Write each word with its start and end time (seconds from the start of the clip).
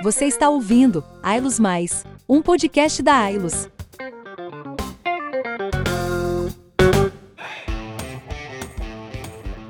Você 0.00 0.26
está 0.26 0.48
ouvindo 0.48 1.04
Ailos 1.20 1.58
Mais, 1.58 2.04
um 2.28 2.40
podcast 2.40 3.02
da 3.02 3.16
Ailos. 3.16 3.68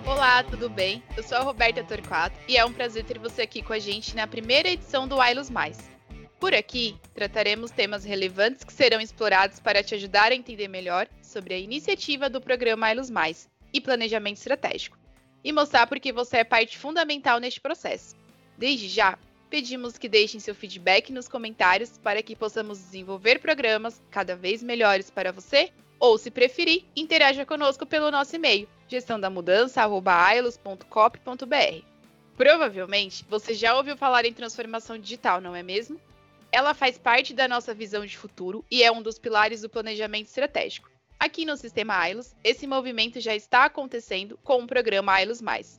Olá, 0.04 0.43
tudo 0.43 0.69
bem? 0.69 1.03
Eu 1.17 1.22
sou 1.22 1.38
a 1.38 1.40
Roberta 1.40 1.82
Torquato 1.82 2.37
e 2.46 2.59
é 2.59 2.64
um 2.67 2.75
prazer 2.75 3.04
ter 3.04 3.19
você 3.19 3.40
aqui 3.40 3.62
com 3.62 3.72
a 3.72 3.79
gente 3.79 4.15
na 4.15 4.27
primeira 4.27 4.69
edição 4.69 5.09
do 5.09 5.19
Ailos 5.19 5.49
Mais. 5.49 5.79
Por 6.39 6.53
aqui, 6.53 6.99
trataremos 7.15 7.71
temas 7.71 8.05
relevantes 8.05 8.65
que 8.65 8.73
serão 8.75 9.01
explorados 9.01 9.61
para 9.61 9.83
te 9.83 9.95
ajudar 9.95 10.31
a 10.31 10.35
entender 10.35 10.69
melhor 10.69 11.09
sobre 11.23 11.55
a 11.55 11.59
iniciativa 11.59 12.29
do 12.29 12.39
programa 12.39 12.89
Ailos 12.89 13.09
Mais 13.09 13.49
e 13.73 13.81
planejamento 13.81 14.37
estratégico, 14.37 14.99
e 15.45 15.53
mostrar 15.53 15.87
por 15.87 16.01
que 16.01 16.12
você 16.12 16.38
é 16.38 16.45
parte 16.45 16.79
fundamental 16.79 17.38
neste 17.38 17.61
processo. 17.61 18.16
Desde 18.56 18.88
já, 18.88 19.19
pedimos 19.51 19.98
que 19.98 20.09
deixem 20.09 20.41
seu 20.41 20.55
feedback 20.55 21.12
nos 21.12 21.29
comentários 21.29 21.98
para 21.98 22.23
que 22.23 22.34
possamos 22.34 22.79
desenvolver 22.79 23.39
programas 23.39 24.01
cada 24.11 24.34
vez 24.34 24.62
melhores 24.62 25.11
para 25.11 25.30
você, 25.30 25.70
ou, 26.01 26.17
se 26.19 26.30
preferir, 26.30 26.84
interaja 26.97 27.45
conosco 27.47 27.87
pelo 27.87 28.11
nosso 28.11 28.34
e-mail, 28.34 28.69
gestãodamudança.ailos.cop.br. 28.89 31.84
Provavelmente 32.37 33.25
você 33.29 33.55
já 33.55 33.77
ouviu 33.77 33.97
falar 33.97 34.25
em 34.25 34.33
transformação 34.33 34.98
digital, 34.98 35.41
não 35.41 35.55
é 35.55 35.62
mesmo? 35.62 36.01
Ela 36.51 36.75
faz 36.75 36.98
parte 36.98 37.33
da 37.33 37.47
nossa 37.47 37.73
visão 37.73 38.05
de 38.05 38.19
futuro 38.19 38.65
e 38.70 38.83
é 38.83 38.91
um 38.91 39.03
dos 39.03 39.19
pilares 39.19 39.61
do 39.61 39.69
planejamento 39.69 40.27
estratégico. 40.27 40.91
Aqui 41.19 41.45
no 41.45 41.57
sistema 41.57 41.97
Ailos, 41.97 42.35
esse 42.43 42.67
movimento 42.67 43.21
já 43.21 43.35
está 43.35 43.65
acontecendo 43.65 44.39
com 44.43 44.63
o 44.63 44.67
programa 44.67 45.13
Ailos 45.13 45.41
Mais. 45.41 45.79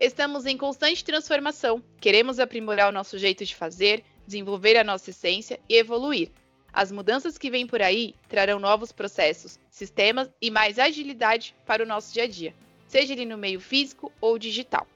Estamos 0.00 0.46
em 0.46 0.56
constante 0.56 1.04
transformação, 1.04 1.82
queremos 2.00 2.38
aprimorar 2.38 2.88
o 2.88 2.92
nosso 2.92 3.18
jeito 3.18 3.44
de 3.44 3.54
fazer, 3.54 4.04
desenvolver 4.26 4.76
a 4.76 4.84
nossa 4.84 5.10
essência 5.10 5.58
e 5.68 5.76
evoluir. 5.76 6.30
As 6.72 6.90
mudanças 6.90 7.38
que 7.38 7.50
vêm 7.50 7.66
por 7.66 7.80
aí 7.80 8.14
trarão 8.28 8.58
novos 8.58 8.90
processos, 8.90 9.58
sistemas 9.70 10.28
e 10.40 10.50
mais 10.50 10.78
agilidade 10.78 11.54
para 11.64 11.82
o 11.82 11.86
nosso 11.86 12.12
dia 12.12 12.24
a 12.24 12.28
dia, 12.28 12.54
seja 12.86 13.12
ele 13.12 13.24
no 13.24 13.38
meio 13.38 13.60
físico 13.60 14.12
ou 14.20 14.38
digital. 14.38 14.86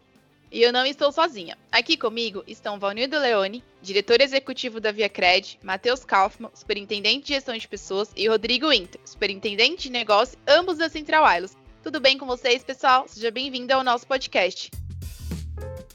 E 0.50 0.62
eu 0.62 0.72
não 0.72 0.86
estou 0.86 1.12
sozinha. 1.12 1.58
Aqui 1.70 1.94
comigo 1.94 2.42
estão 2.46 2.78
Valnildo 2.78 3.18
Leone, 3.18 3.62
diretor 3.82 4.20
executivo 4.22 4.80
da 4.80 4.90
ViaCred, 4.90 5.58
Matheus 5.62 6.06
Kaufmann, 6.06 6.50
superintendente 6.55 7.27
de 7.27 7.34
gestão 7.34 7.55
de 7.55 7.68
pessoas, 7.68 8.10
e 8.16 8.27
Rodrigo 8.27 8.72
Inter, 8.72 8.98
superintendente 9.05 9.82
de 9.84 9.90
negócio, 9.90 10.38
ambos 10.48 10.78
da 10.78 10.88
Central 10.88 11.24
Wireless. 11.24 11.55
Tudo 11.82 12.00
bem 12.00 12.16
com 12.16 12.27
vocês, 12.27 12.64
pessoal? 12.64 13.06
Seja 13.06 13.30
bem-vindo 13.30 13.74
ao 13.74 13.84
nosso 13.84 14.06
podcast. 14.06 14.70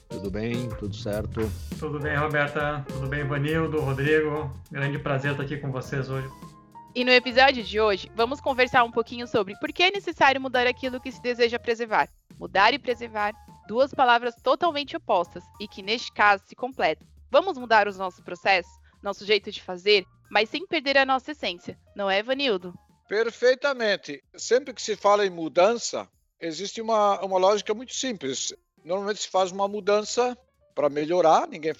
Tudo 0.07 0.29
bem? 0.29 0.69
Tudo 0.77 0.95
certo? 0.95 1.51
Tudo 1.79 1.99
bem, 1.99 2.15
Roberta? 2.15 2.85
Tudo 2.87 3.07
bem, 3.07 3.23
Vanildo, 3.23 3.81
Rodrigo? 3.81 4.55
Grande 4.71 4.99
prazer 4.99 5.31
estar 5.31 5.43
aqui 5.43 5.57
com 5.57 5.71
vocês 5.71 6.09
hoje. 6.09 6.29
E 6.93 7.03
no 7.03 7.11
episódio 7.11 7.63
de 7.63 7.79
hoje, 7.81 8.11
vamos 8.15 8.39
conversar 8.39 8.83
um 8.83 8.91
pouquinho 8.91 9.27
sobre 9.27 9.57
por 9.57 9.73
que 9.73 9.81
é 9.81 9.89
necessário 9.89 10.39
mudar 10.39 10.67
aquilo 10.67 11.01
que 11.01 11.11
se 11.11 11.19
deseja 11.21 11.57
preservar. 11.57 12.07
Mudar 12.39 12.71
e 12.73 12.79
preservar, 12.79 13.33
duas 13.67 13.93
palavras 13.93 14.35
totalmente 14.41 14.95
opostas 14.95 15.43
e 15.59 15.67
que 15.67 15.81
neste 15.81 16.11
caso 16.11 16.43
se 16.45 16.55
completam. 16.55 17.07
Vamos 17.29 17.57
mudar 17.57 17.87
os 17.87 17.97
nossos 17.97 18.21
processos, 18.21 18.71
nosso 19.01 19.25
jeito 19.25 19.51
de 19.51 19.61
fazer, 19.61 20.05
mas 20.29 20.49
sem 20.49 20.65
perder 20.65 20.97
a 20.97 21.05
nossa 21.05 21.31
essência, 21.31 21.77
não 21.95 22.09
é, 22.09 22.21
Vanildo? 22.21 22.73
Perfeitamente. 23.07 24.23
Sempre 24.35 24.73
que 24.73 24.81
se 24.81 24.95
fala 24.95 25.25
em 25.25 25.29
mudança, 25.29 26.07
existe 26.39 26.81
uma, 26.81 27.19
uma 27.23 27.37
lógica 27.37 27.73
muito 27.73 27.93
simples 27.93 28.53
normalmente 28.83 29.21
se 29.21 29.29
faz 29.29 29.51
uma 29.51 29.67
mudança 29.67 30.37
para 30.75 30.89
melhorar, 30.89 31.47
ninguém 31.47 31.73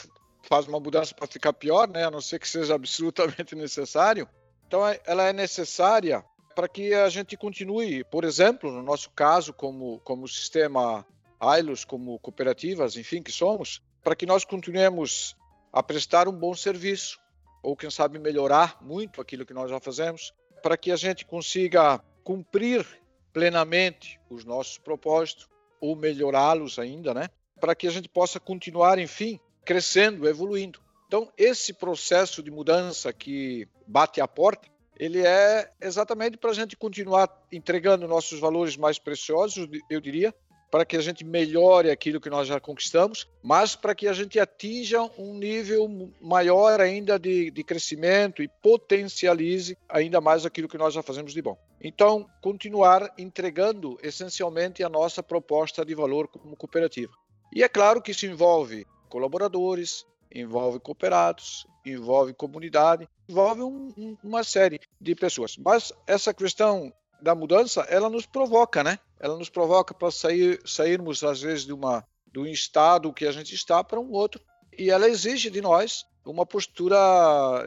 faz 0.43 0.67
uma 0.67 0.79
mudança 0.79 1.13
para 1.13 1.27
ficar 1.27 1.53
pior, 1.53 1.87
né? 1.87 2.05
a 2.05 2.11
não 2.11 2.21
ser 2.21 2.39
que 2.39 2.47
seja 2.47 2.75
absolutamente 2.75 3.55
necessário. 3.55 4.27
Então, 4.67 4.87
é, 4.87 4.99
ela 5.05 5.23
é 5.23 5.33
necessária 5.33 6.23
para 6.55 6.67
que 6.67 6.93
a 6.93 7.09
gente 7.09 7.35
continue, 7.35 8.03
por 8.05 8.23
exemplo, 8.23 8.71
no 8.71 8.83
nosso 8.83 9.09
caso, 9.11 9.53
como, 9.53 9.99
como 10.01 10.27
sistema 10.27 11.05
AILOS, 11.39 11.85
como 11.85 12.19
cooperativas, 12.19 12.97
enfim, 12.97 13.21
que 13.21 13.31
somos, 13.31 13.81
para 14.03 14.15
que 14.15 14.25
nós 14.25 14.43
continuemos 14.43 15.35
a 15.71 15.81
prestar 15.81 16.27
um 16.27 16.31
bom 16.31 16.53
serviço, 16.53 17.19
ou 17.61 17.75
quem 17.75 17.89
sabe 17.89 18.19
melhorar 18.19 18.77
muito 18.81 19.21
aquilo 19.21 19.45
que 19.45 19.53
nós 19.53 19.69
já 19.69 19.79
fazemos, 19.79 20.33
para 20.61 20.77
que 20.77 20.91
a 20.91 20.95
gente 20.95 21.25
consiga 21.25 21.99
cumprir 22.23 22.85
plenamente 23.31 24.19
os 24.29 24.45
nossos 24.45 24.77
propósitos, 24.77 25.49
ou 25.81 25.95
melhorá-los 25.95 26.79
ainda, 26.79 27.13
né? 27.13 27.27
Para 27.59 27.75
que 27.75 27.87
a 27.87 27.91
gente 27.91 28.07
possa 28.07 28.39
continuar, 28.39 28.99
enfim, 28.99 29.39
crescendo, 29.65 30.27
evoluindo. 30.27 30.79
Então, 31.07 31.31
esse 31.37 31.73
processo 31.73 32.41
de 32.41 32.49
mudança 32.49 33.11
que 33.11 33.67
bate 33.85 34.21
à 34.21 34.27
porta, 34.27 34.67
ele 34.97 35.25
é 35.25 35.69
exatamente 35.81 36.37
para 36.37 36.51
a 36.51 36.53
gente 36.53 36.77
continuar 36.77 37.29
entregando 37.51 38.07
nossos 38.07 38.39
valores 38.39 38.77
mais 38.77 38.99
preciosos, 38.99 39.67
eu 39.89 39.99
diria, 39.99 40.33
para 40.73 40.85
que 40.85 40.97
a 40.97 41.01
gente 41.01 41.23
melhore 41.23 41.91
aquilo 41.91 42.19
que 42.19 42.31
nós 42.31 42.47
já 42.47 42.59
conquistamos, 42.59 43.29
mas 43.43 43.75
para 43.75 43.93
que 43.93 44.07
a 44.07 44.13
gente 44.13 44.39
atinja 44.39 45.03
um 45.19 45.35
nível 45.35 46.11
maior 46.19 46.81
ainda 46.81 47.19
de, 47.19 47.51
de 47.51 47.63
crescimento 47.63 48.41
e 48.41 48.47
potencialize 48.47 49.77
ainda 49.87 50.19
mais 50.19 50.47
aquilo 50.47 50.67
que 50.67 50.79
nós 50.79 50.95
já 50.95 51.03
fazemos 51.03 51.31
de 51.31 51.43
bom. 51.43 51.55
Então, 51.79 52.27
continuar 52.41 53.13
entregando 53.19 53.99
essencialmente 54.01 54.83
a 54.83 54.89
nossa 54.89 55.21
proposta 55.21 55.85
de 55.85 55.93
valor 55.93 56.27
como 56.27 56.55
cooperativa. 56.55 57.13
E 57.53 57.61
é 57.61 57.69
claro 57.69 58.01
que 58.01 58.09
isso 58.09 58.25
envolve 58.25 58.83
colaboradores, 59.09 60.07
envolve 60.33 60.79
cooperados, 60.79 61.67
envolve 61.85 62.33
comunidade, 62.33 63.07
envolve 63.29 63.61
um, 63.61 63.93
um, 63.95 64.17
uma 64.23 64.43
série 64.43 64.79
de 64.99 65.13
pessoas. 65.13 65.55
Mas 65.55 65.93
essa 66.07 66.33
questão 66.33 66.91
da 67.23 67.33
mudança, 67.33 67.81
ela 67.89 68.09
nos 68.09 68.25
provoca, 68.25 68.83
né? 68.83 68.99
Ela 69.19 69.37
nos 69.37 69.49
provoca 69.49 69.93
para 69.93 70.11
sair, 70.11 70.61
sairmos 70.65 71.23
às 71.23 71.41
vezes 71.41 71.65
de 71.65 71.73
uma 71.73 72.05
um 72.35 72.45
estado 72.47 73.13
que 73.13 73.27
a 73.27 73.31
gente 73.31 73.53
está 73.53 73.83
para 73.83 73.99
um 73.99 74.11
outro, 74.11 74.41
e 74.77 74.89
ela 74.89 75.07
exige 75.07 75.51
de 75.51 75.61
nós 75.61 76.03
uma 76.25 76.45
postura, 76.45 76.95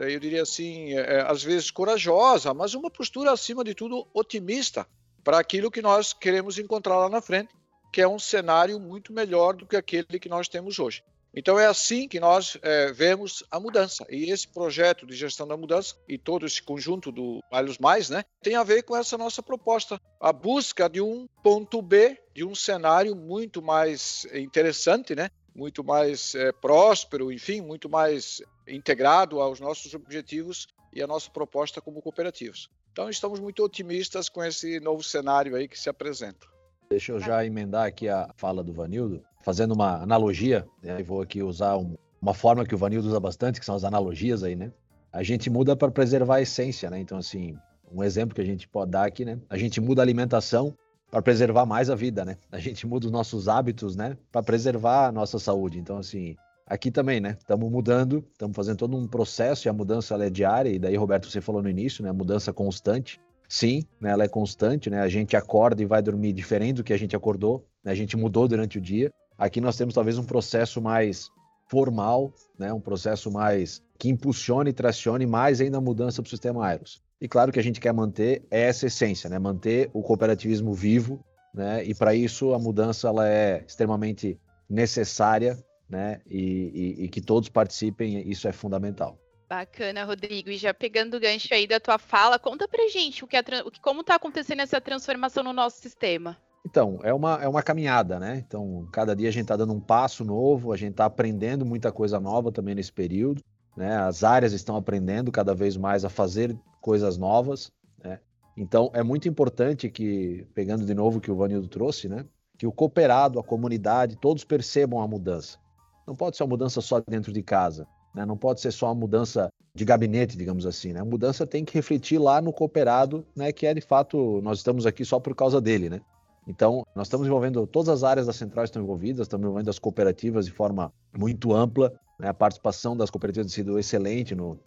eu 0.01 0.19
diria 0.19 0.43
assim, 0.43 0.93
é, 0.93 1.19
é, 1.19 1.21
às 1.21 1.43
vezes 1.43 1.71
corajosa, 1.71 2.53
mas 2.53 2.75
uma 2.75 2.91
postura 2.91 3.31
acima 3.31 3.63
de 3.63 3.75
tudo 3.75 4.09
otimista 4.13 4.87
para 5.23 5.39
aquilo 5.39 5.71
que 5.71 5.81
nós 5.81 6.13
queremos 6.13 6.59
encontrar 6.59 6.97
lá 6.97 7.09
na 7.09 7.21
frente, 7.21 7.55
que 7.93 8.01
é 8.01 8.09
um 8.09 8.19
cenário 8.19 8.81
muito 8.81 9.13
melhor 9.13 9.55
do 9.55 9.67
que 9.67 9.77
aquele 9.77 10.19
que 10.19 10.29
nós 10.29 10.49
temos 10.49 10.79
hoje. 10.79 11.05
Então 11.37 11.59
é 11.59 11.67
assim 11.67 12.09
que 12.09 12.19
nós 12.19 12.57
é, 12.63 12.91
vemos 12.91 13.45
a 13.51 13.61
mudança. 13.61 14.07
E 14.09 14.31
esse 14.31 14.49
projeto 14.49 15.07
de 15.07 15.15
gestão 15.15 15.47
da 15.47 15.55
mudança 15.55 15.95
e 16.09 16.17
todo 16.17 16.47
esse 16.47 16.63
conjunto 16.63 17.13
do 17.13 17.41
Malhos 17.53 17.77
Mais, 17.77 18.09
né, 18.09 18.25
tem 18.43 18.57
a 18.57 18.63
ver 18.63 18.83
com 18.83 18.97
essa 18.97 19.19
nossa 19.19 19.43
proposta, 19.43 20.01
a 20.19 20.33
busca 20.33 20.89
de 20.89 21.03
um 21.03 21.29
ponto 21.43 21.83
B, 21.83 22.19
de 22.35 22.43
um 22.43 22.55
cenário 22.55 23.15
muito 23.15 23.61
mais 23.61 24.27
interessante, 24.33 25.15
né, 25.15 25.29
muito 25.55 25.85
mais 25.85 26.35
é, 26.35 26.53
próspero, 26.53 27.31
enfim, 27.31 27.61
muito 27.61 27.89
mais 27.89 28.41
integrado 28.67 29.39
aos 29.39 29.61
nossos 29.61 29.93
objetivos 29.93 30.67
e 30.91 31.03
a 31.03 31.07
nossa 31.07 31.31
proposta 31.31 31.83
como 31.83 32.01
cooperativas. 32.01 32.69
Então, 32.93 33.11
estamos 33.11 33.39
muito 33.39 33.63
otimistas 33.63 34.31
com 34.31 34.43
esse 34.43 34.81
novo 34.81 35.03
cenário 35.03 35.55
aí 35.55 35.69
que 35.69 35.79
se 35.79 35.91
apresenta. 35.91 36.56
Deixa 36.89 37.13
eu 37.13 37.21
já 37.21 37.45
emendar 37.45 37.87
aqui 37.87 38.09
a 38.09 38.31
fala 38.37 38.63
do 38.63 38.73
Vanildo, 38.73 39.23
fazendo 39.43 39.73
uma 39.73 40.03
analogia, 40.03 40.67
né? 40.83 41.03
vou 41.03 41.21
aqui 41.21 41.43
usar 41.43 41.77
um, 41.77 41.97
uma 42.23 42.33
forma 42.33 42.65
que 42.65 42.75
o 42.75 42.79
Vanildo 42.79 43.09
usa 43.09 43.19
bastante, 43.19 43.59
que 43.59 43.67
são 43.67 43.75
as 43.75 43.85
analogias 43.85 44.43
aí, 44.43 44.55
né? 44.55 44.73
A 45.13 45.23
gente 45.23 45.49
muda 45.51 45.75
para 45.75 45.91
preservar 45.91 46.37
a 46.37 46.43
essência, 46.43 46.91
né? 46.91 47.01
Então, 47.01 47.19
assim, 47.19 47.57
um 47.93 48.05
exemplo 48.05 48.35
que 48.35 48.41
a 48.41 48.45
gente 48.45 48.69
pode 48.69 48.91
dar 48.91 49.07
aqui, 49.07 49.25
né? 49.25 49.39
A 49.49 49.57
gente 49.57 49.81
muda 49.81 50.03
a 50.03 50.05
alimentação 50.05 50.77
para 51.11 51.23
preservar 51.23 51.65
mais 51.65 51.89
a 51.91 51.95
vida, 51.95 52.25
né? 52.25 52.37
A 52.53 52.59
gente 52.59 52.87
muda 52.87 53.07
os 53.07 53.13
nossos 53.13 53.49
hábitos, 53.49 53.97
né? 53.97 54.17
Para 54.31 54.43
preservar 54.43 55.07
a 55.07 55.13
nossa 55.13 55.39
saúde. 55.39 55.79
Então, 55.79 55.99
assim, 55.99 56.37
aqui 56.67 56.91
também, 56.91 57.21
né? 57.21 57.37
Estamos 57.39 57.71
mudando, 57.71 58.25
estamos 58.33 58.55
fazendo 58.55 58.77
todo 58.77 58.97
um 58.97 59.07
processo 59.07 59.67
e 59.67 59.69
a 59.69 59.73
mudança 59.73 60.15
é 60.23 60.31
diária. 60.31 60.71
E 60.71 60.79
daí, 60.79 60.97
Roberto, 60.97 61.31
você 61.31 61.41
falou 61.41 61.63
no 61.63 61.71
início, 61.71 62.05
né? 62.05 62.13
Mudança 62.13 62.53
constante. 62.53 63.21
Sim, 63.49 63.85
né? 64.01 64.11
Ela 64.11 64.25
é 64.25 64.29
constante, 64.29 64.91
né? 64.91 65.01
A 65.01 65.09
gente 65.09 65.37
acorda 65.37 65.83
e 65.83 65.87
vai 65.87 66.03
dormir 66.03 66.33
diferente 66.33 66.77
do 66.77 66.85
que 66.85 66.93
a 66.93 66.99
gente 66.99 67.15
acordou. 67.15 67.67
Né? 67.85 67.93
A 67.93 67.95
gente 67.95 68.17
mudou 68.17 68.49
durante 68.49 68.79
o 68.79 68.81
dia. 68.81 69.11
Aqui 69.39 69.61
nós 69.61 69.77
temos 69.77 69.95
talvez 69.95 70.19
um 70.19 70.25
processo 70.25 70.81
mais 70.81 71.29
formal, 71.69 72.33
né? 72.59 72.73
Um 72.73 72.81
processo 72.81 73.31
mais 73.31 73.83
que 73.99 74.09
impulsione 74.09 74.71
e 74.71 74.73
tracione 74.73 75.27
mais 75.27 75.61
ainda 75.61 75.79
a 75.79 75.81
mudança 75.81 76.23
para 76.23 76.29
o 76.29 76.31
sistema 76.31 76.67
Aeros. 76.67 77.03
E 77.21 77.29
claro 77.29 77.51
que 77.51 77.59
a 77.59 77.63
gente 77.63 77.81
quer 77.81 77.93
manter 77.93 78.45
essa 78.51 78.87
essência, 78.87 79.31
né? 79.31 79.39
manter 79.39 79.91
o 79.95 80.03
cooperativismo 80.03 80.75
vivo, 80.75 81.25
né? 81.55 81.83
e 81.83 81.95
para 81.95 82.15
isso 82.15 82.53
a 82.53 82.59
mudança 82.59 83.09
ela 83.09 83.27
é 83.27 83.65
extremamente 83.67 84.39
necessária 84.69 85.57
né? 85.89 86.21
E, 86.27 86.97
e, 86.99 87.05
e, 87.05 87.09
que 87.09 87.21
todos 87.21 87.49
participem, 87.49 88.29
isso 88.29 88.49
é 88.49 88.53
fundamental. 88.53 89.19
Bacana, 89.49 90.05
Rodrigo. 90.05 90.51
E 90.51 90.57
já 90.57 90.75
pegando 90.75 91.17
o 91.17 91.21
gancho 91.21 91.53
aí 91.53 91.67
da 91.67 91.79
tua 91.79 91.99
fala, 91.99 92.39
conta 92.39 92.67
pra 92.67 92.89
gente 92.89 93.25
o 93.25 93.27
que, 93.27 93.37
a, 93.37 93.45
o 93.65 93.71
que 93.71 93.81
como 93.81 94.01
está 94.01 94.17
acontecendo 94.17 94.61
essa 94.61 94.81
transformação 94.81 95.45
no 95.45 95.53
nosso 95.53 95.81
sistema. 95.81 96.37
Então, 96.67 96.99
é 97.05 97.15
uma, 97.15 97.41
é 97.41 97.49
uma 97.49 97.63
caminhada, 97.63 98.19
né? 98.19 98.43
Então, 98.45 98.89
cada 98.93 99.15
dia 99.15 99.29
a 99.29 99.33
gente 99.33 99.43
está 99.43 99.57
dando 99.57 99.73
um 99.73 99.81
passo 99.81 100.25
novo, 100.25 100.73
a 100.73 100.77
gente 100.77 100.91
está 100.91 101.05
aprendendo 101.05 101.65
muita 101.65 101.93
coisa 101.93 102.19
nova 102.19 102.51
também 102.51 102.75
nesse 102.75 102.93
período, 102.93 103.41
né? 103.77 103.97
As 103.97 104.25
áreas 104.25 104.53
estão 104.53 104.75
aprendendo 104.75 105.31
cada 105.31 105.55
vez 105.55 105.77
mais 105.77 106.05
a 106.05 106.09
fazer 106.09 106.59
coisas 106.81 107.17
novas, 107.17 107.71
né? 108.03 108.19
Então, 108.57 108.91
é 108.95 109.03
muito 109.05 109.29
importante 109.29 109.89
que, 109.89 110.45
pegando 110.55 110.85
de 110.85 110.93
novo 110.93 111.19
o 111.19 111.21
que 111.21 111.31
o 111.31 111.37
Vanildo 111.37 111.69
trouxe, 111.69 112.09
né? 112.09 112.25
Que 112.59 112.67
o 112.67 112.73
cooperado, 112.73 113.39
a 113.39 113.45
comunidade, 113.45 114.17
todos 114.17 114.43
percebam 114.43 115.01
a 115.01 115.07
mudança. 115.07 115.59
Não 116.05 116.17
pode 116.17 116.37
ser 116.37 116.43
uma 116.43 116.51
mudança 116.51 116.81
só 116.81 117.01
dentro 117.01 117.33
de 117.33 117.45
casa, 117.45 117.87
né? 118.17 118.25
Não 118.25 118.37
pode 118.37 118.63
ser 118.63 118.73
só 118.73 118.87
uma 118.87 118.95
mudança 118.95 119.53
de 119.75 119.85
gabinete, 119.85 120.39
digamos 120.39 120.65
assim, 120.65 120.95
né? 120.95 121.01
A 121.01 121.05
mudança 121.05 121.47
tem 121.47 121.65
que 121.65 121.75
refletir 121.75 122.19
lá 122.19 122.41
no 122.41 122.51
cooperado, 122.51 123.27
né? 123.37 123.53
Que 123.53 123.67
é, 123.67 123.75
de 123.75 123.83
fato, 123.83 124.41
nós 124.43 124.59
estamos 124.59 124.87
aqui 124.87 125.05
só 125.05 125.21
por 125.21 125.35
causa 125.35 125.61
dele, 125.61 125.91
né? 125.91 126.01
Então, 126.49 126.87
nós 126.95 127.09
estamos 127.09 127.27
envolvendo 127.27 127.67
todas 127.67 127.89
as 127.89 128.03
áreas 128.03 128.27
da 128.27 128.33
central 128.33 128.65
estão 128.65 128.81
envolvidas, 128.83 129.27
estamos 129.27 129.45
envolvendo 129.45 129.69
as 129.69 129.79
cooperativas 129.79 130.47
de 130.47 130.53
forma 130.53 130.93
muito 131.17 131.53
ampla. 131.53 131.93
Né? 132.19 132.29
A 132.29 132.35
participação 132.35 132.97
das 132.97 133.11
cooperativas 133.11 133.53
tem 133.53 133.55
sido 133.55 133.79
excelente 133.79 134.35
no, 134.35 134.59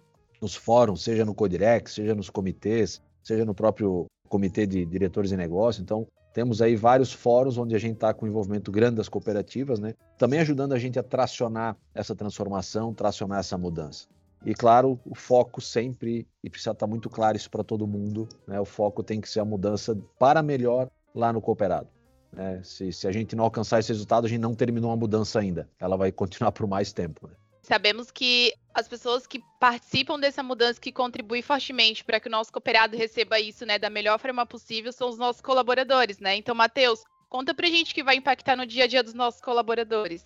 nos 0.42 0.56
fóruns, 0.56 1.02
seja 1.02 1.26
no 1.26 1.34
Codirex, 1.34 1.94
seja 1.94 2.14
nos 2.14 2.30
comitês, 2.30 3.02
seja 3.24 3.46
no 3.46 3.56
próprio 3.56 4.06
comitê 4.28 4.68
de 4.68 4.86
diretores 4.86 5.30
de 5.30 5.38
negócio. 5.38 5.82
Então, 5.82 6.06
temos 6.34 6.62
aí 6.62 6.76
vários 6.76 7.12
fóruns 7.12 7.58
onde 7.58 7.76
a 7.76 7.80
gente 7.80 7.96
está 7.96 8.14
com 8.14 8.28
envolvimento 8.28 8.72
grande 8.72 8.96
das 8.96 9.10
cooperativas, 9.10 9.80
né? 9.80 9.94
Também 10.18 10.40
ajudando 10.40 10.74
a 10.74 10.80
gente 10.80 11.00
a 11.00 11.04
tracionar 11.04 11.76
essa 11.94 12.16
transformação, 12.16 12.94
tracionar 12.94 13.40
essa 13.40 13.58
mudança. 13.58 14.08
E 14.46 14.54
claro, 14.54 15.00
o 15.06 15.16
foco 15.16 15.60
sempre, 15.60 16.28
e 16.44 16.50
precisa 16.50 16.72
estar 16.72 16.88
muito 16.88 17.10
claro 17.10 17.36
isso 17.36 17.50
para 17.50 17.64
todo 17.64 17.86
mundo, 17.86 18.28
né? 18.48 18.60
O 18.60 18.66
foco 18.66 19.04
tem 19.04 19.20
que 19.20 19.30
ser 19.30 19.40
a 19.40 19.46
mudança 19.46 19.98
para 20.18 20.42
melhor 20.42 20.90
lá 21.14 21.34
no 21.34 21.42
cooperado. 21.42 21.88
Né? 22.32 22.62
Se, 22.64 22.92
se, 22.92 23.08
a 23.08 23.12
gente 23.12 23.36
não 23.36 23.44
alcançar 23.44 23.80
esse 23.80 23.92
resultado, 23.92 24.26
a 24.26 24.30
gente 24.30 24.40
não 24.40 24.54
terminou 24.54 24.92
a 24.92 24.96
mudança 24.96 25.40
ainda. 25.40 25.68
Ela 25.80 25.98
vai 25.98 26.12
continuar 26.12 26.52
por 26.52 26.68
mais 26.68 26.94
tempo. 26.94 27.28
Né? 27.28 27.34
Sabemos 27.64 28.12
que 28.12 28.54
as 28.74 28.88
pessoas 28.88 29.26
que 29.26 29.44
participam 29.60 30.20
dessa 30.20 30.44
mudança, 30.44 30.80
que 30.80 30.92
contribuem 30.92 31.42
fortemente 31.42 32.04
para 32.04 32.20
que 32.20 32.28
o 32.28 32.32
nosso 32.32 32.52
cooperado 32.52 32.96
receba 32.96 33.40
isso 33.40 33.66
né, 33.66 33.80
da 33.80 33.90
melhor 33.90 34.20
forma 34.20 34.46
possível, 34.46 34.92
são 34.92 35.10
os 35.10 35.18
nossos 35.18 35.42
colaboradores. 35.42 36.20
Né? 36.20 36.36
Então, 36.36 36.56
Matheus, 36.56 37.04
conta 37.30 37.54
para 37.54 37.68
gente 37.68 37.94
que 37.94 38.04
vai 38.04 38.16
impactar 38.16 38.56
no 38.56 38.66
dia 38.66 38.86
a 38.86 38.88
dia 38.88 39.04
dos 39.04 39.14
nossos 39.14 39.42
colaboradores. 39.42 40.26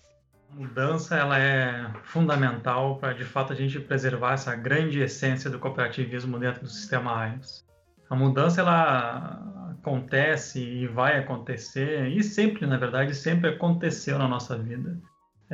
A 0.50 0.56
mudança 0.56 1.16
ela 1.16 1.38
é 1.38 1.90
fundamental 2.04 2.96
para, 2.98 3.12
de 3.12 3.24
fato, 3.24 3.52
a 3.52 3.56
gente 3.56 3.80
preservar 3.80 4.34
essa 4.34 4.54
grande 4.54 5.00
essência 5.00 5.50
do 5.50 5.58
cooperativismo 5.58 6.38
dentro 6.38 6.62
do 6.62 6.70
sistema 6.70 7.18
AIMS. 7.18 7.64
A 8.08 8.14
mudança 8.14 8.60
ela 8.60 9.74
acontece 9.80 10.60
e 10.60 10.86
vai 10.86 11.18
acontecer, 11.18 12.08
e 12.08 12.22
sempre, 12.22 12.66
na 12.66 12.76
verdade, 12.76 13.14
sempre 13.14 13.50
aconteceu 13.50 14.18
na 14.18 14.28
nossa 14.28 14.56
vida, 14.56 14.96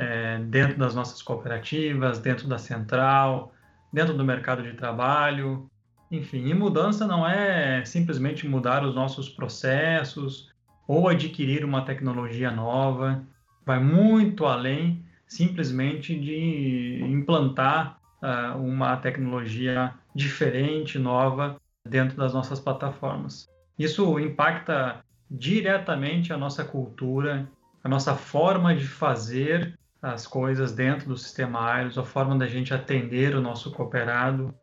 é, 0.01 0.39
dentro 0.39 0.77
das 0.79 0.95
nossas 0.95 1.21
cooperativas, 1.21 2.17
dentro 2.17 2.47
da 2.47 2.57
central, 2.57 3.53
dentro 3.93 4.15
do 4.15 4.25
mercado 4.25 4.63
de 4.63 4.73
trabalho, 4.73 5.69
enfim. 6.09 6.47
E 6.47 6.53
mudança 6.53 7.05
não 7.05 7.27
é 7.27 7.85
simplesmente 7.85 8.47
mudar 8.47 8.83
os 8.83 8.95
nossos 8.95 9.29
processos 9.29 10.49
ou 10.87 11.07
adquirir 11.07 11.63
uma 11.63 11.83
tecnologia 11.85 12.49
nova, 12.49 13.23
vai 13.63 13.79
muito 13.79 14.45
além 14.45 15.05
simplesmente 15.27 16.19
de 16.19 16.99
implantar 17.03 17.97
uh, 18.21 18.57
uma 18.57 18.97
tecnologia 18.97 19.93
diferente, 20.13 20.97
nova, 20.97 21.55
dentro 21.87 22.17
das 22.17 22.33
nossas 22.33 22.59
plataformas. 22.59 23.47
Isso 23.77 24.19
impacta 24.19 25.05
diretamente 25.29 26.33
a 26.33 26.37
nossa 26.37 26.65
cultura, 26.65 27.47
a 27.83 27.87
nossa 27.87 28.15
forma 28.15 28.75
de 28.75 28.85
fazer 28.85 29.79
as 30.01 30.25
coisas 30.25 30.71
dentro 30.71 31.07
do 31.07 31.17
sistema 31.17 31.71
AILOS, 31.71 31.97
a 31.97 32.03
forma 32.03 32.37
da 32.37 32.47
gente 32.47 32.73
atender 32.73 33.35
o 33.35 33.41
nosso 33.41 33.71
cooperado. 33.71 34.53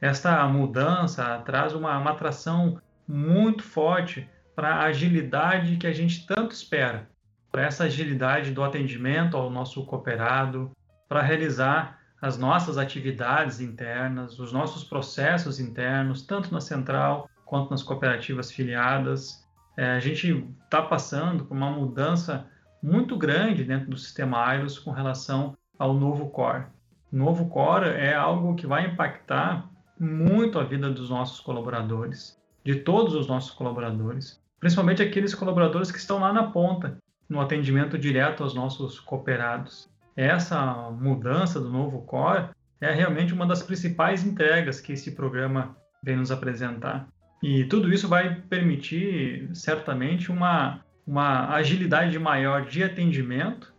Esta 0.00 0.46
mudança 0.46 1.38
traz 1.46 1.74
uma, 1.74 1.96
uma 1.96 2.10
atração 2.10 2.80
muito 3.08 3.62
forte 3.62 4.28
para 4.54 4.74
a 4.74 4.84
agilidade 4.84 5.76
que 5.76 5.86
a 5.86 5.92
gente 5.92 6.26
tanto 6.26 6.52
espera, 6.52 7.08
para 7.50 7.62
essa 7.62 7.84
agilidade 7.84 8.50
do 8.50 8.62
atendimento 8.62 9.36
ao 9.36 9.48
nosso 9.48 9.84
cooperado, 9.86 10.70
para 11.08 11.22
realizar 11.22 11.98
as 12.20 12.38
nossas 12.38 12.78
atividades 12.78 13.60
internas, 13.60 14.38
os 14.38 14.52
nossos 14.52 14.84
processos 14.84 15.58
internos, 15.58 16.22
tanto 16.22 16.52
na 16.52 16.60
central 16.60 17.28
quanto 17.44 17.70
nas 17.70 17.82
cooperativas 17.82 18.52
filiadas. 18.52 19.44
É, 19.76 19.92
a 19.92 20.00
gente 20.00 20.46
está 20.64 20.82
passando 20.82 21.44
por 21.44 21.56
uma 21.56 21.70
mudança 21.70 22.46
muito 22.82 23.16
grande 23.16 23.64
dentro 23.64 23.90
do 23.90 23.96
sistema 23.96 24.44
AILOS 24.46 24.78
com 24.78 24.90
relação 24.90 25.56
ao 25.78 25.94
novo 25.94 26.28
core. 26.30 26.64
O 27.12 27.16
novo 27.16 27.48
core 27.48 27.90
é 27.90 28.14
algo 28.14 28.54
que 28.54 28.66
vai 28.66 28.86
impactar 28.86 29.70
muito 29.98 30.58
a 30.58 30.64
vida 30.64 30.90
dos 30.90 31.10
nossos 31.10 31.40
colaboradores, 31.40 32.38
de 32.64 32.76
todos 32.76 33.14
os 33.14 33.26
nossos 33.26 33.52
colaboradores, 33.52 34.40
principalmente 34.58 35.02
aqueles 35.02 35.34
colaboradores 35.34 35.92
que 35.92 35.98
estão 35.98 36.18
lá 36.18 36.32
na 36.32 36.44
ponta, 36.50 36.98
no 37.28 37.40
atendimento 37.40 37.98
direto 37.98 38.42
aos 38.42 38.54
nossos 38.54 38.98
cooperados. 38.98 39.88
Essa 40.16 40.90
mudança 40.90 41.60
do 41.60 41.70
novo 41.70 42.02
core 42.02 42.48
é 42.80 42.92
realmente 42.92 43.32
uma 43.32 43.46
das 43.46 43.62
principais 43.62 44.24
entregas 44.24 44.80
que 44.80 44.92
esse 44.92 45.12
programa 45.12 45.76
vem 46.02 46.16
nos 46.16 46.30
apresentar. 46.30 47.08
E 47.42 47.64
tudo 47.64 47.92
isso 47.92 48.08
vai 48.08 48.34
permitir, 48.34 49.50
certamente, 49.54 50.30
uma, 50.30 50.80
uma 51.06 51.54
agilidade 51.54 52.18
maior 52.18 52.64
de 52.64 52.82
atendimento 52.82 53.72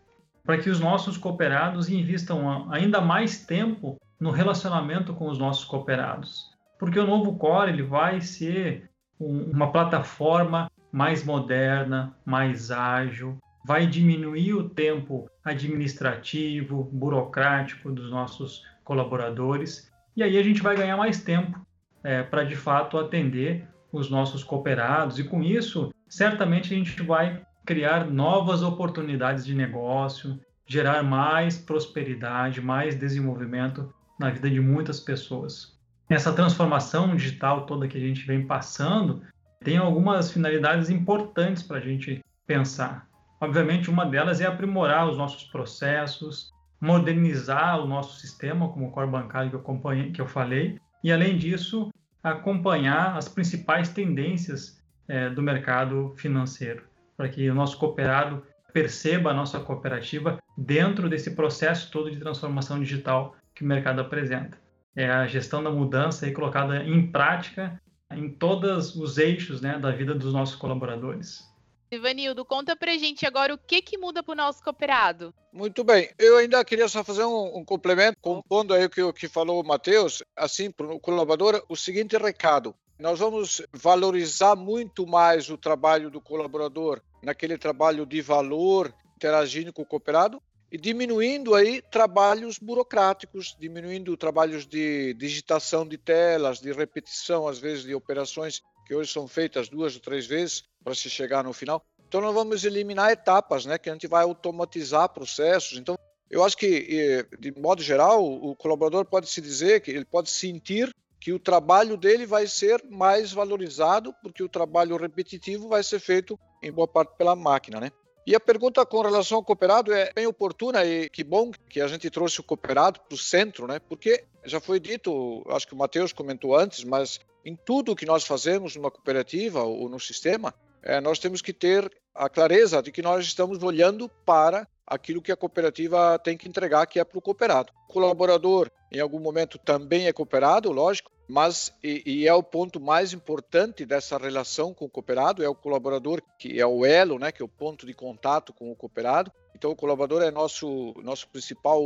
para 0.43 0.57
que 0.57 0.69
os 0.69 0.79
nossos 0.79 1.17
cooperados 1.17 1.89
invistam 1.89 2.71
ainda 2.71 2.99
mais 2.99 3.45
tempo 3.45 3.97
no 4.19 4.29
relacionamento 4.29 5.13
com 5.13 5.29
os 5.29 5.37
nossos 5.37 5.63
cooperados. 5.65 6.51
Porque 6.77 6.99
o 6.99 7.07
novo 7.07 7.35
Core 7.37 7.71
ele 7.71 7.83
vai 7.83 8.19
ser 8.19 8.89
um, 9.19 9.43
uma 9.51 9.71
plataforma 9.71 10.69
mais 10.91 11.23
moderna, 11.23 12.15
mais 12.25 12.71
ágil, 12.71 13.37
vai 13.65 13.87
diminuir 13.87 14.53
o 14.53 14.69
tempo 14.69 15.29
administrativo, 15.43 16.83
burocrático 16.91 17.91
dos 17.91 18.11
nossos 18.11 18.63
colaboradores, 18.83 19.91
e 20.15 20.21
aí 20.21 20.37
a 20.37 20.43
gente 20.43 20.61
vai 20.61 20.75
ganhar 20.75 20.97
mais 20.97 21.23
tempo 21.23 21.65
é, 22.03 22.21
para 22.21 22.43
de 22.43 22.55
fato 22.55 22.97
atender 22.97 23.67
os 23.91 24.09
nossos 24.09 24.43
cooperados 24.43 25.17
e 25.19 25.23
com 25.23 25.41
isso 25.41 25.93
certamente 26.13 26.71
a 26.71 26.77
gente 26.77 27.01
vai 27.01 27.41
criar 27.65 28.05
novas 28.05 28.61
oportunidades 28.61 29.43
de 29.43 29.55
negócio, 29.55 30.39
gerar 30.67 31.01
mais 31.01 31.57
prosperidade, 31.57 32.61
mais 32.61 32.95
desenvolvimento 32.95 33.91
na 34.19 34.29
vida 34.29 34.47
de 34.47 34.59
muitas 34.59 34.99
pessoas. 34.99 35.75
Essa 36.07 36.31
transformação 36.31 37.15
digital 37.15 37.65
toda 37.65 37.87
que 37.87 37.97
a 37.97 37.99
gente 37.99 38.27
vem 38.27 38.45
passando 38.45 39.23
tem 39.63 39.77
algumas 39.77 40.31
finalidades 40.31 40.91
importantes 40.91 41.63
para 41.63 41.77
a 41.77 41.81
gente 41.81 42.23
pensar. 42.45 43.07
Obviamente, 43.41 43.89
uma 43.89 44.05
delas 44.05 44.39
é 44.39 44.45
aprimorar 44.45 45.09
os 45.09 45.17
nossos 45.17 45.45
processos, 45.45 46.51
modernizar 46.79 47.79
o 47.79 47.87
nosso 47.87 48.19
sistema, 48.19 48.69
como 48.69 48.87
o 48.87 48.91
core 48.91 49.09
bancário 49.09 49.49
que 49.49 49.55
eu, 49.55 50.11
que 50.13 50.21
eu 50.21 50.27
falei, 50.27 50.77
e, 51.03 51.11
além 51.11 51.37
disso, 51.37 51.89
acompanhar 52.21 53.17
as 53.17 53.27
principais 53.27 53.89
tendências 53.89 54.82
é, 55.07 55.29
do 55.29 55.41
mercado 55.41 56.13
financeiro, 56.17 56.83
para 57.15 57.29
que 57.29 57.49
o 57.49 57.55
nosso 57.55 57.77
cooperado 57.77 58.43
perceba 58.71 59.31
a 59.31 59.33
nossa 59.33 59.59
cooperativa 59.59 60.39
dentro 60.57 61.07
desse 61.07 61.31
processo 61.31 61.91
todo 61.91 62.09
de 62.09 62.19
transformação 62.19 62.79
digital 62.79 63.35
que 63.53 63.63
o 63.63 63.67
mercado 63.67 64.01
apresenta. 64.01 64.57
É 64.95 65.09
a 65.09 65.27
gestão 65.27 65.63
da 65.63 65.69
mudança 65.69 66.25
aí 66.25 66.31
colocada 66.31 66.83
em 66.83 67.11
prática 67.11 67.79
em 68.11 68.29
todos 68.29 68.95
os 68.95 69.17
eixos 69.17 69.61
né, 69.61 69.77
da 69.79 69.91
vida 69.91 70.13
dos 70.13 70.33
nossos 70.33 70.55
colaboradores. 70.55 71.43
Ivanildo, 71.91 72.43
conta 72.43 72.75
pra 72.75 72.97
gente 72.97 73.25
agora 73.25 73.53
o 73.53 73.57
que, 73.57 73.81
que 73.81 73.97
muda 73.97 74.23
para 74.23 74.33
o 74.33 74.35
nosso 74.35 74.63
cooperado. 74.63 75.33
Muito 75.51 75.83
bem, 75.83 76.09
eu 76.17 76.37
ainda 76.37 76.63
queria 76.65 76.87
só 76.87 77.03
fazer 77.03 77.23
um, 77.23 77.57
um 77.57 77.63
complemento, 77.65 78.17
compondo 78.19 78.73
aí 78.73 78.85
o 78.85 78.89
que, 78.89 79.13
que 79.13 79.27
falou 79.27 79.61
o 79.61 79.65
Matheus, 79.65 80.23
assim, 80.35 80.71
para 80.71 80.87
o 80.87 80.99
colaborador, 80.99 81.63
o 81.69 81.75
seguinte 81.75 82.17
recado. 82.17 82.75
Nós 83.03 83.19
vamos 83.19 83.61
valorizar 83.73 84.55
muito 84.55 85.05
mais 85.05 85.49
o 85.49 85.57
trabalho 85.57 86.09
do 86.09 86.21
colaborador 86.21 87.01
naquele 87.21 87.57
trabalho 87.57 88.05
de 88.05 88.21
valor, 88.21 88.95
interagindo 89.17 89.73
com 89.73 89.81
o 89.81 89.85
cooperado, 89.85 90.41
e 90.71 90.77
diminuindo 90.77 91.53
aí 91.53 91.81
trabalhos 91.81 92.57
burocráticos, 92.57 93.57
diminuindo 93.59 94.15
trabalhos 94.15 94.65
de 94.65 95.13
digitação 95.15 95.85
de 95.85 95.97
telas, 95.97 96.61
de 96.61 96.71
repetição, 96.71 97.45
às 97.45 97.59
vezes, 97.59 97.83
de 97.83 97.93
operações 97.93 98.61
que 98.87 98.95
hoje 98.95 99.11
são 99.11 99.27
feitas 99.27 99.67
duas 99.67 99.95
ou 99.95 99.99
três 99.99 100.25
vezes 100.25 100.63
para 100.81 100.95
se 100.95 101.09
chegar 101.09 101.43
no 101.43 101.51
final. 101.51 101.83
Então 102.07 102.21
nós 102.21 102.33
vamos 102.33 102.63
eliminar 102.63 103.11
etapas, 103.11 103.65
né? 103.65 103.77
Que 103.77 103.89
a 103.89 103.93
gente 103.93 104.07
vai 104.07 104.23
automatizar 104.23 105.09
processos. 105.09 105.77
Então 105.77 105.99
eu 106.29 106.41
acho 106.41 106.55
que 106.55 107.27
de 107.37 107.51
modo 107.59 107.83
geral 107.83 108.25
o 108.25 108.55
colaborador 108.55 109.03
pode 109.03 109.27
se 109.27 109.41
dizer 109.41 109.81
que 109.81 109.91
ele 109.91 110.05
pode 110.05 110.29
sentir 110.29 110.89
que 111.23 111.31
o 111.31 111.39
trabalho 111.39 111.95
dele 111.95 112.25
vai 112.25 112.45
ser 112.45 112.83
mais 112.91 113.31
valorizado, 113.31 114.13
porque 114.21 114.43
o 114.43 114.49
trabalho 114.49 114.97
repetitivo 114.97 115.69
vai 115.69 115.81
ser 115.81 116.01
feito 116.01 116.37
em 116.61 116.69
boa 116.69 116.85
parte 116.85 117.15
pela 117.17 117.33
máquina, 117.33 117.79
né? 117.79 117.91
E 118.27 118.35
a 118.35 118.41
pergunta 118.41 118.85
com 118.85 119.01
relação 119.01 119.37
ao 119.37 119.43
cooperado 119.43 119.93
é 119.93 120.11
bem 120.13 120.27
oportuna 120.27 120.83
e 120.83 121.09
que 121.09 121.23
bom 121.23 121.49
que 121.69 121.79
a 121.79 121.87
gente 121.87 122.09
trouxe 122.09 122.41
o 122.41 122.43
cooperado 122.43 122.99
para 122.99 123.15
o 123.15 123.17
centro, 123.17 123.67
né? 123.67 123.79
Porque 123.79 124.25
já 124.43 124.59
foi 124.59 124.81
dito, 124.81 125.41
acho 125.47 125.65
que 125.65 125.73
o 125.73 125.77
Matheus 125.77 126.11
comentou 126.11 126.57
antes, 126.57 126.83
mas 126.83 127.21
em 127.45 127.55
tudo 127.55 127.95
que 127.95 128.05
nós 128.05 128.25
fazemos 128.25 128.75
numa 128.75 128.91
cooperativa 128.91 129.63
ou 129.63 129.87
no 129.87 130.01
sistema, 130.01 130.53
é, 130.81 130.99
nós 130.99 131.19
temos 131.19 131.41
que 131.41 131.53
ter 131.53 131.89
a 132.13 132.27
clareza 132.27 132.83
de 132.83 132.91
que 132.91 133.01
nós 133.01 133.23
estamos 133.23 133.63
olhando 133.63 134.09
para 134.25 134.67
aquilo 134.85 135.21
que 135.21 135.31
a 135.31 135.35
cooperativa 135.35 136.19
tem 136.19 136.37
que 136.37 136.47
entregar, 136.47 136.85
que 136.85 136.99
é 136.99 137.03
para 137.03 137.17
o 137.17 137.21
cooperado. 137.21 137.71
O 137.89 137.93
colaborador, 137.93 138.69
em 138.91 138.99
algum 138.99 139.19
momento, 139.19 139.57
também 139.57 140.07
é 140.07 140.13
cooperado, 140.13 140.71
lógico, 140.71 141.11
mas 141.27 141.73
e, 141.83 142.03
e, 142.05 142.27
é 142.27 142.33
o 142.33 142.43
ponto 142.43 142.79
mais 142.79 143.13
importante 143.13 143.85
dessa 143.85 144.17
relação 144.17 144.73
com 144.73 144.85
o 144.85 144.89
cooperado, 144.89 145.43
é 145.43 145.49
o 145.49 145.55
colaborador 145.55 146.21
que 146.37 146.59
é 146.59 146.65
o 146.65 146.85
elo, 146.85 147.17
né, 147.17 147.31
que 147.31 147.41
é 147.41 147.45
o 147.45 147.49
ponto 147.49 147.85
de 147.85 147.93
contato 147.93 148.53
com 148.53 148.71
o 148.71 148.75
cooperado. 148.75 149.31
Então 149.55 149.71
o 149.71 149.75
colaborador 149.75 150.21
é 150.21 150.31
nosso 150.31 150.93
nosso 151.01 151.27
principal 151.29 151.81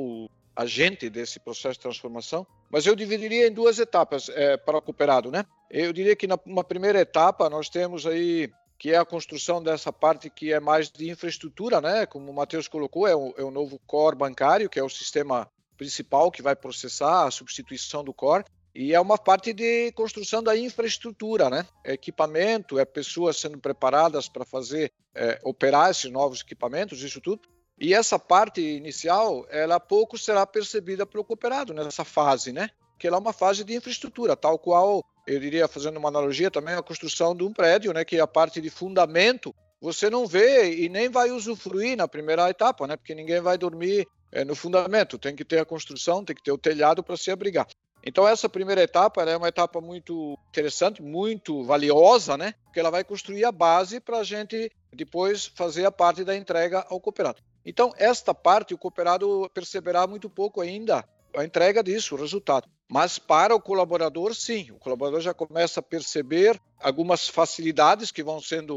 agente 0.55 1.07
desse 1.07 1.39
processo 1.39 1.75
de 1.75 1.81
transformação. 1.81 2.47
Mas 2.69 2.85
eu 2.85 2.95
dividiria 2.95 3.47
em 3.47 3.51
duas 3.51 3.77
etapas 3.77 4.27
é, 4.29 4.57
para 4.57 4.79
o 4.79 4.81
cooperado, 4.81 5.31
né? 5.31 5.45
Eu 5.69 5.93
diria 5.93 6.15
que 6.15 6.25
na 6.25 6.37
uma 6.45 6.63
primeira 6.63 6.99
etapa 6.99 7.49
nós 7.49 7.69
temos 7.69 8.07
aí 8.07 8.51
que 8.77 8.91
é 8.91 8.97
a 8.97 9.05
construção 9.05 9.61
dessa 9.61 9.91
parte 9.91 10.29
que 10.29 10.53
é 10.53 10.59
mais 10.59 10.89
de 10.89 11.09
infraestrutura, 11.09 11.81
né? 11.81 12.05
Como 12.05 12.29
o 12.29 12.33
Matheus 12.33 12.67
colocou, 12.67 13.07
é 13.07 13.15
o, 13.15 13.33
é 13.37 13.43
o 13.43 13.51
novo 13.51 13.79
core 13.87 14.15
bancário, 14.15 14.69
que 14.69 14.79
é 14.79 14.83
o 14.83 14.89
sistema 14.89 15.49
principal 15.77 16.31
que 16.31 16.41
vai 16.41 16.55
processar 16.55 17.25
a 17.25 17.31
substituição 17.31 18.03
do 18.03 18.13
core. 18.13 18.45
E 18.73 18.93
é 18.93 18.99
uma 18.99 19.17
parte 19.17 19.53
de 19.53 19.91
construção 19.93 20.43
da 20.43 20.55
infraestrutura, 20.55 21.49
né? 21.49 21.65
É 21.83 21.93
equipamento, 21.93 22.77
é 22.77 22.85
pessoas 22.85 23.37
sendo 23.37 23.57
preparadas 23.57 24.29
para 24.29 24.45
fazer, 24.45 24.91
é, 25.15 25.39
operar 25.43 25.89
esses 25.89 26.11
novos 26.11 26.41
equipamentos, 26.41 27.01
isso 27.01 27.19
tudo. 27.19 27.41
E 27.79 27.93
essa 27.93 28.19
parte 28.19 28.61
inicial, 28.61 29.45
ela 29.49 29.79
pouco 29.79 30.17
será 30.17 30.45
percebida 30.45 31.05
pelo 31.07 31.23
cooperado 31.23 31.73
nessa 31.73 32.05
fase, 32.05 32.51
né? 32.51 32.69
Que 32.99 33.07
ela 33.07 33.17
é 33.17 33.19
uma 33.19 33.33
fase 33.33 33.63
de 33.63 33.75
infraestrutura, 33.75 34.35
tal 34.35 34.59
qual, 34.59 35.03
eu 35.27 35.39
diria, 35.39 35.67
fazendo 35.67 35.97
uma 35.97 36.07
analogia 36.07 36.49
também, 36.49 36.73
a 36.73 36.81
construção 36.81 37.35
de 37.35 37.43
um 37.43 37.51
prédio, 37.51 37.91
né? 37.91 38.05
Que 38.05 38.15
é 38.15 38.21
a 38.21 38.27
parte 38.27 38.61
de 38.61 38.69
fundamento, 38.69 39.53
você 39.79 40.09
não 40.09 40.25
vê 40.25 40.73
e 40.73 40.89
nem 40.89 41.09
vai 41.09 41.29
usufruir 41.31 41.97
na 41.97 42.07
primeira 42.07 42.49
etapa, 42.49 42.87
né? 42.87 42.95
Porque 42.95 43.13
ninguém 43.13 43.41
vai 43.41 43.57
dormir 43.57 44.07
é, 44.31 44.45
no 44.45 44.55
fundamento, 44.55 45.17
tem 45.17 45.35
que 45.35 45.43
ter 45.43 45.59
a 45.59 45.65
construção, 45.65 46.23
tem 46.23 46.35
que 46.35 46.41
ter 46.41 46.51
o 46.51 46.57
telhado 46.57 47.03
para 47.03 47.17
se 47.17 47.29
abrigar. 47.29 47.67
Então 48.03 48.25
essa 48.25 48.47
primeira 48.47 48.81
etapa 48.81 49.21
é 49.23 49.35
uma 49.35 49.49
etapa 49.49 49.81
muito 49.81 50.37
interessante, 50.47 51.01
muito 51.01 51.63
valiosa, 51.63 52.37
né? 52.37 52.53
Porque 52.63 52.79
ela 52.79 52.89
vai 52.89 53.03
construir 53.03 53.43
a 53.43 53.51
base 53.51 53.99
para 53.99 54.19
a 54.19 54.23
gente 54.23 54.71
depois 54.93 55.51
fazer 55.55 55.85
a 55.85 55.91
parte 55.91 56.23
da 56.23 56.35
entrega 56.35 56.85
ao 56.89 57.01
cooperado. 57.01 57.41
Então 57.65 57.93
esta 57.97 58.33
parte 58.33 58.73
o 58.73 58.77
cooperado 58.77 59.49
perceberá 59.53 60.07
muito 60.07 60.29
pouco 60.29 60.61
ainda 60.61 61.03
a 61.37 61.45
entrega 61.45 61.83
disso, 61.83 62.15
o 62.15 62.17
resultado. 62.17 62.67
Mas 62.89 63.19
para 63.19 63.55
o 63.55 63.61
colaborador, 63.61 64.33
sim, 64.33 64.71
o 64.71 64.79
colaborador 64.79 65.21
já 65.21 65.33
começa 65.33 65.79
a 65.79 65.83
perceber 65.83 66.59
algumas 66.79 67.27
facilidades 67.27 68.11
que 68.11 68.23
vão 68.23 68.41
sendo 68.41 68.75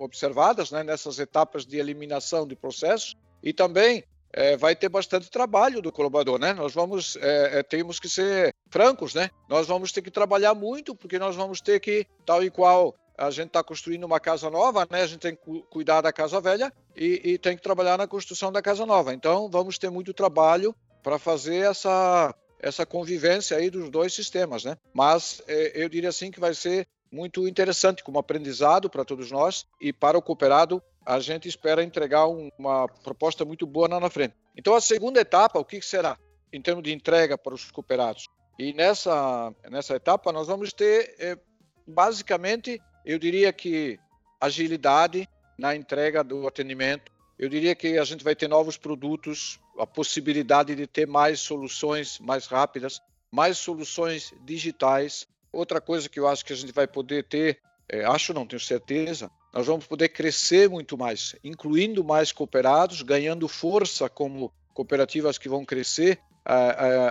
observadas 0.00 0.70
né, 0.70 0.82
nessas 0.82 1.18
etapas 1.18 1.66
de 1.66 1.76
eliminação 1.76 2.46
de 2.46 2.56
processos 2.56 3.14
e 3.42 3.52
também 3.52 4.04
é, 4.32 4.56
vai 4.56 4.76
ter 4.76 4.88
bastante 4.88 5.30
trabalho 5.30 5.80
do 5.80 5.90
colaborador, 5.90 6.38
né? 6.38 6.52
Nós 6.52 6.74
vamos, 6.74 7.16
é, 7.16 7.58
é, 7.58 7.62
temos 7.62 7.98
que 7.98 8.08
ser 8.08 8.54
francos, 8.70 9.14
né? 9.14 9.30
Nós 9.48 9.66
vamos 9.66 9.90
ter 9.90 10.02
que 10.02 10.10
trabalhar 10.10 10.54
muito, 10.54 10.94
porque 10.94 11.18
nós 11.18 11.34
vamos 11.34 11.60
ter 11.60 11.80
que, 11.80 12.06
tal 12.26 12.42
e 12.44 12.50
qual 12.50 12.94
a 13.16 13.30
gente 13.30 13.48
está 13.48 13.64
construindo 13.64 14.04
uma 14.04 14.20
casa 14.20 14.48
nova, 14.48 14.86
né? 14.90 15.02
A 15.02 15.06
gente 15.06 15.20
tem 15.20 15.34
que 15.34 15.62
cuidar 15.70 16.00
da 16.00 16.12
casa 16.12 16.40
velha 16.40 16.72
e, 16.94 17.32
e 17.32 17.38
tem 17.38 17.56
que 17.56 17.62
trabalhar 17.62 17.98
na 17.98 18.06
construção 18.06 18.52
da 18.52 18.62
casa 18.62 18.86
nova. 18.86 19.12
Então, 19.12 19.48
vamos 19.50 19.78
ter 19.78 19.90
muito 19.90 20.14
trabalho 20.14 20.74
para 21.08 21.18
fazer 21.18 21.70
essa 21.70 22.34
essa 22.60 22.84
convivência 22.84 23.56
aí 23.56 23.70
dos 23.70 23.88
dois 23.88 24.12
sistemas, 24.12 24.62
né? 24.62 24.76
Mas 24.92 25.40
é, 25.48 25.72
eu 25.82 25.88
diria 25.88 26.10
assim 26.10 26.30
que 26.30 26.38
vai 26.38 26.52
ser 26.52 26.86
muito 27.10 27.48
interessante 27.48 28.04
como 28.04 28.18
aprendizado 28.18 28.90
para 28.90 29.06
todos 29.06 29.30
nós 29.30 29.64
e 29.80 29.90
para 29.90 30.18
o 30.18 30.22
cooperado 30.22 30.82
a 31.06 31.18
gente 31.18 31.48
espera 31.48 31.82
entregar 31.82 32.28
um, 32.28 32.50
uma 32.58 32.86
proposta 33.02 33.42
muito 33.42 33.66
boa 33.66 33.88
lá 33.88 33.98
na 33.98 34.10
frente. 34.10 34.34
Então, 34.54 34.74
a 34.74 34.82
segunda 34.82 35.18
etapa, 35.18 35.58
o 35.58 35.64
que 35.64 35.80
será 35.80 36.18
em 36.52 36.60
termos 36.60 36.84
de 36.84 36.92
entrega 36.92 37.38
para 37.38 37.54
os 37.54 37.70
cooperados? 37.70 38.28
E 38.58 38.74
nessa, 38.74 39.54
nessa 39.70 39.96
etapa, 39.96 40.30
nós 40.30 40.48
vamos 40.48 40.74
ter, 40.74 41.14
é, 41.18 41.38
basicamente, 41.86 42.82
eu 43.06 43.18
diria 43.18 43.50
que 43.50 43.98
agilidade 44.38 45.26
na 45.56 45.74
entrega 45.74 46.22
do 46.22 46.46
atendimento. 46.46 47.10
Eu 47.38 47.48
diria 47.48 47.74
que 47.74 47.96
a 47.96 48.04
gente 48.04 48.22
vai 48.22 48.34
ter 48.34 48.48
novos 48.48 48.76
produtos, 48.76 49.58
a 49.78 49.86
possibilidade 49.86 50.74
de 50.74 50.86
ter 50.86 51.06
mais 51.06 51.40
soluções 51.40 52.18
mais 52.18 52.46
rápidas, 52.46 53.00
mais 53.30 53.58
soluções 53.58 54.32
digitais. 54.44 55.26
Outra 55.52 55.80
coisa 55.80 56.08
que 56.08 56.18
eu 56.18 56.26
acho 56.26 56.44
que 56.44 56.52
a 56.52 56.56
gente 56.56 56.72
vai 56.72 56.86
poder 56.86 57.24
ter, 57.24 57.60
é, 57.88 58.04
acho 58.04 58.34
não, 58.34 58.46
tenho 58.46 58.60
certeza, 58.60 59.30
nós 59.52 59.66
vamos 59.66 59.86
poder 59.86 60.10
crescer 60.10 60.68
muito 60.68 60.96
mais, 60.96 61.34
incluindo 61.42 62.04
mais 62.04 62.32
cooperados, 62.32 63.02
ganhando 63.02 63.48
força 63.48 64.08
como 64.08 64.52
cooperativas 64.74 65.38
que 65.38 65.48
vão 65.48 65.64
crescer, 65.64 66.20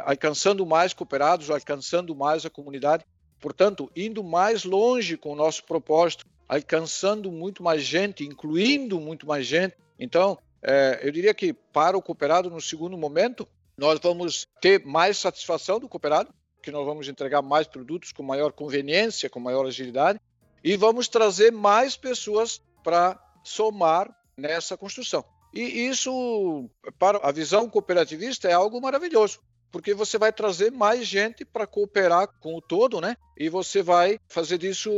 alcançando 0.05 0.65
mais 0.65 0.93
cooperados, 0.93 1.49
alcançando 1.49 2.15
mais 2.15 2.45
a 2.45 2.49
comunidade. 2.49 3.05
Portanto, 3.39 3.91
indo 3.95 4.23
mais 4.23 4.63
longe 4.63 5.17
com 5.17 5.33
o 5.33 5.35
nosso 5.35 5.63
propósito, 5.63 6.25
alcançando 6.47 7.31
muito 7.31 7.61
mais 7.61 7.83
gente, 7.83 8.23
incluindo 8.23 8.99
muito 8.99 9.27
mais 9.27 9.45
gente. 9.45 9.75
Então, 9.99 10.37
eh, 10.63 10.99
eu 11.03 11.11
diria 11.11 11.33
que 11.33 11.53
para 11.53 11.97
o 11.97 12.01
cooperado, 12.01 12.49
no 12.49 12.61
segundo 12.61 12.97
momento, 12.97 13.47
nós 13.77 13.99
vamos 13.99 14.47
ter 14.59 14.83
mais 14.85 15.17
satisfação 15.17 15.79
do 15.79 15.87
cooperado, 15.87 16.33
que 16.61 16.71
nós 16.71 16.85
vamos 16.85 17.07
entregar 17.07 17.41
mais 17.41 17.67
produtos 17.67 18.11
com 18.11 18.23
maior 18.23 18.51
conveniência, 18.51 19.29
com 19.29 19.39
maior 19.39 19.65
agilidade, 19.65 20.19
e 20.63 20.75
vamos 20.75 21.07
trazer 21.07 21.51
mais 21.51 21.95
pessoas 21.95 22.61
para 22.83 23.19
somar 23.43 24.13
nessa 24.35 24.75
construção. 24.75 25.23
E 25.53 25.87
isso, 25.87 26.69
para 26.99 27.19
a 27.19 27.31
visão 27.31 27.69
cooperativista, 27.69 28.49
é 28.49 28.53
algo 28.53 28.81
maravilhoso, 28.81 29.39
porque 29.71 29.93
você 29.93 30.17
vai 30.17 30.31
trazer 30.33 30.71
mais 30.71 31.07
gente 31.07 31.45
para 31.45 31.67
cooperar 31.67 32.27
com 32.39 32.55
o 32.55 32.61
todo, 32.61 32.99
né? 32.99 33.15
E 33.37 33.49
você 33.49 33.81
vai 33.81 34.19
fazer 34.27 34.57
disso 34.57 34.91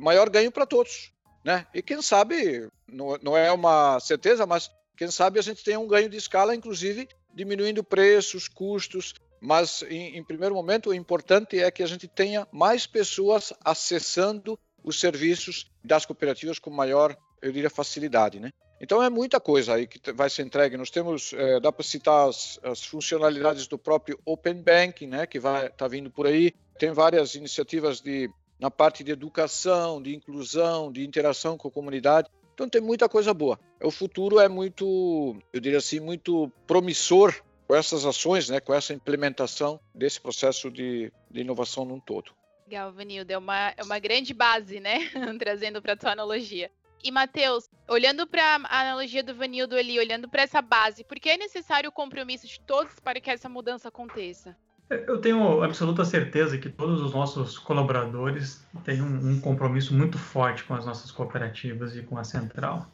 maior 0.00 0.30
ganho 0.30 0.50
para 0.50 0.66
todos, 0.66 1.12
né? 1.44 1.66
E 1.74 1.82
quem 1.82 2.00
sabe, 2.00 2.68
não, 2.88 3.18
não 3.22 3.36
é 3.36 3.52
uma 3.52 4.00
certeza, 4.00 4.46
mas 4.46 4.70
quem 4.96 5.10
sabe 5.10 5.38
a 5.38 5.42
gente 5.42 5.64
tem 5.64 5.76
um 5.76 5.86
ganho 5.86 6.08
de 6.08 6.16
escala, 6.16 6.54
inclusive 6.54 7.08
diminuindo 7.34 7.82
preços, 7.82 8.46
custos, 8.46 9.14
mas 9.40 9.82
em, 9.88 10.16
em, 10.16 10.24
primeiro 10.24 10.54
momento 10.54 10.90
o 10.90 10.94
importante 10.94 11.58
é 11.58 11.70
que 11.70 11.82
a 11.82 11.86
gente 11.86 12.06
tenha 12.06 12.46
mais 12.52 12.86
pessoas 12.86 13.52
acessando 13.64 14.58
os 14.82 15.00
serviços 15.00 15.70
das 15.82 16.06
cooperativas 16.06 16.58
com 16.58 16.70
maior, 16.70 17.16
eu 17.42 17.52
diria, 17.52 17.68
facilidade, 17.68 18.38
né? 18.38 18.50
Então 18.80 19.02
é 19.02 19.08
muita 19.08 19.40
coisa 19.40 19.74
aí 19.74 19.86
que 19.86 20.12
vai 20.12 20.28
ser 20.28 20.42
entregue. 20.42 20.76
Nós 20.76 20.90
temos, 20.90 21.32
é, 21.32 21.60
dá 21.60 21.72
para 21.72 21.84
citar 21.84 22.28
as, 22.28 22.58
as, 22.62 22.84
funcionalidades 22.84 23.66
do 23.66 23.78
próprio 23.78 24.18
Open 24.24 24.62
Banking, 24.62 25.06
né, 25.06 25.26
que 25.26 25.38
vai 25.38 25.70
tá 25.70 25.88
vindo 25.88 26.10
por 26.10 26.26
aí. 26.26 26.52
Tem 26.78 26.92
várias 26.92 27.34
iniciativas 27.34 28.00
de 28.00 28.28
na 28.58 28.70
parte 28.70 29.02
de 29.02 29.12
educação, 29.12 30.00
de 30.00 30.14
inclusão, 30.14 30.90
de 30.90 31.04
interação 31.04 31.56
com 31.56 31.68
a 31.68 31.70
comunidade. 31.70 32.28
Então 32.54 32.68
tem 32.68 32.80
muita 32.80 33.08
coisa 33.08 33.34
boa. 33.34 33.58
O 33.82 33.90
futuro 33.90 34.38
é 34.38 34.48
muito, 34.48 35.36
eu 35.52 35.60
diria 35.60 35.78
assim, 35.78 36.00
muito 36.00 36.50
promissor 36.66 37.34
com 37.66 37.74
essas 37.74 38.06
ações, 38.06 38.48
né, 38.48 38.60
com 38.60 38.72
essa 38.72 38.94
implementação 38.94 39.80
desse 39.94 40.20
processo 40.20 40.70
de, 40.70 41.12
de 41.30 41.40
inovação 41.40 41.84
num 41.84 41.98
todo. 41.98 42.32
Legal, 42.66 42.92
Vanilda. 42.92 43.34
É 43.34 43.38
uma, 43.38 43.74
é 43.76 43.82
uma 43.82 43.98
grande 43.98 44.32
base, 44.32 44.80
né? 44.80 45.10
Trazendo 45.38 45.82
para 45.82 45.92
a 45.92 45.96
tua 45.96 46.12
analogia. 46.12 46.70
E, 47.02 47.10
Matheus, 47.10 47.68
olhando 47.86 48.26
para 48.26 48.42
a 48.64 48.80
analogia 48.80 49.22
do 49.22 49.34
Vanildo 49.34 49.76
ali, 49.76 49.98
olhando 49.98 50.26
para 50.26 50.42
essa 50.42 50.62
base, 50.62 51.04
por 51.04 51.20
que 51.20 51.28
é 51.28 51.36
necessário 51.36 51.90
o 51.90 51.92
compromisso 51.92 52.46
de 52.46 52.58
todos 52.60 52.98
para 52.98 53.20
que 53.20 53.30
essa 53.30 53.46
mudança 53.46 53.88
aconteça? 53.88 54.56
Eu 54.90 55.18
tenho 55.18 55.62
absoluta 55.62 56.04
certeza 56.04 56.58
que 56.58 56.68
todos 56.68 57.00
os 57.00 57.14
nossos 57.14 57.58
colaboradores 57.58 58.66
têm 58.84 59.00
um, 59.00 59.30
um 59.30 59.40
compromisso 59.40 59.94
muito 59.94 60.18
forte 60.18 60.62
com 60.64 60.74
as 60.74 60.84
nossas 60.84 61.10
cooperativas 61.10 61.96
e 61.96 62.02
com 62.02 62.18
a 62.18 62.24
central. 62.24 62.86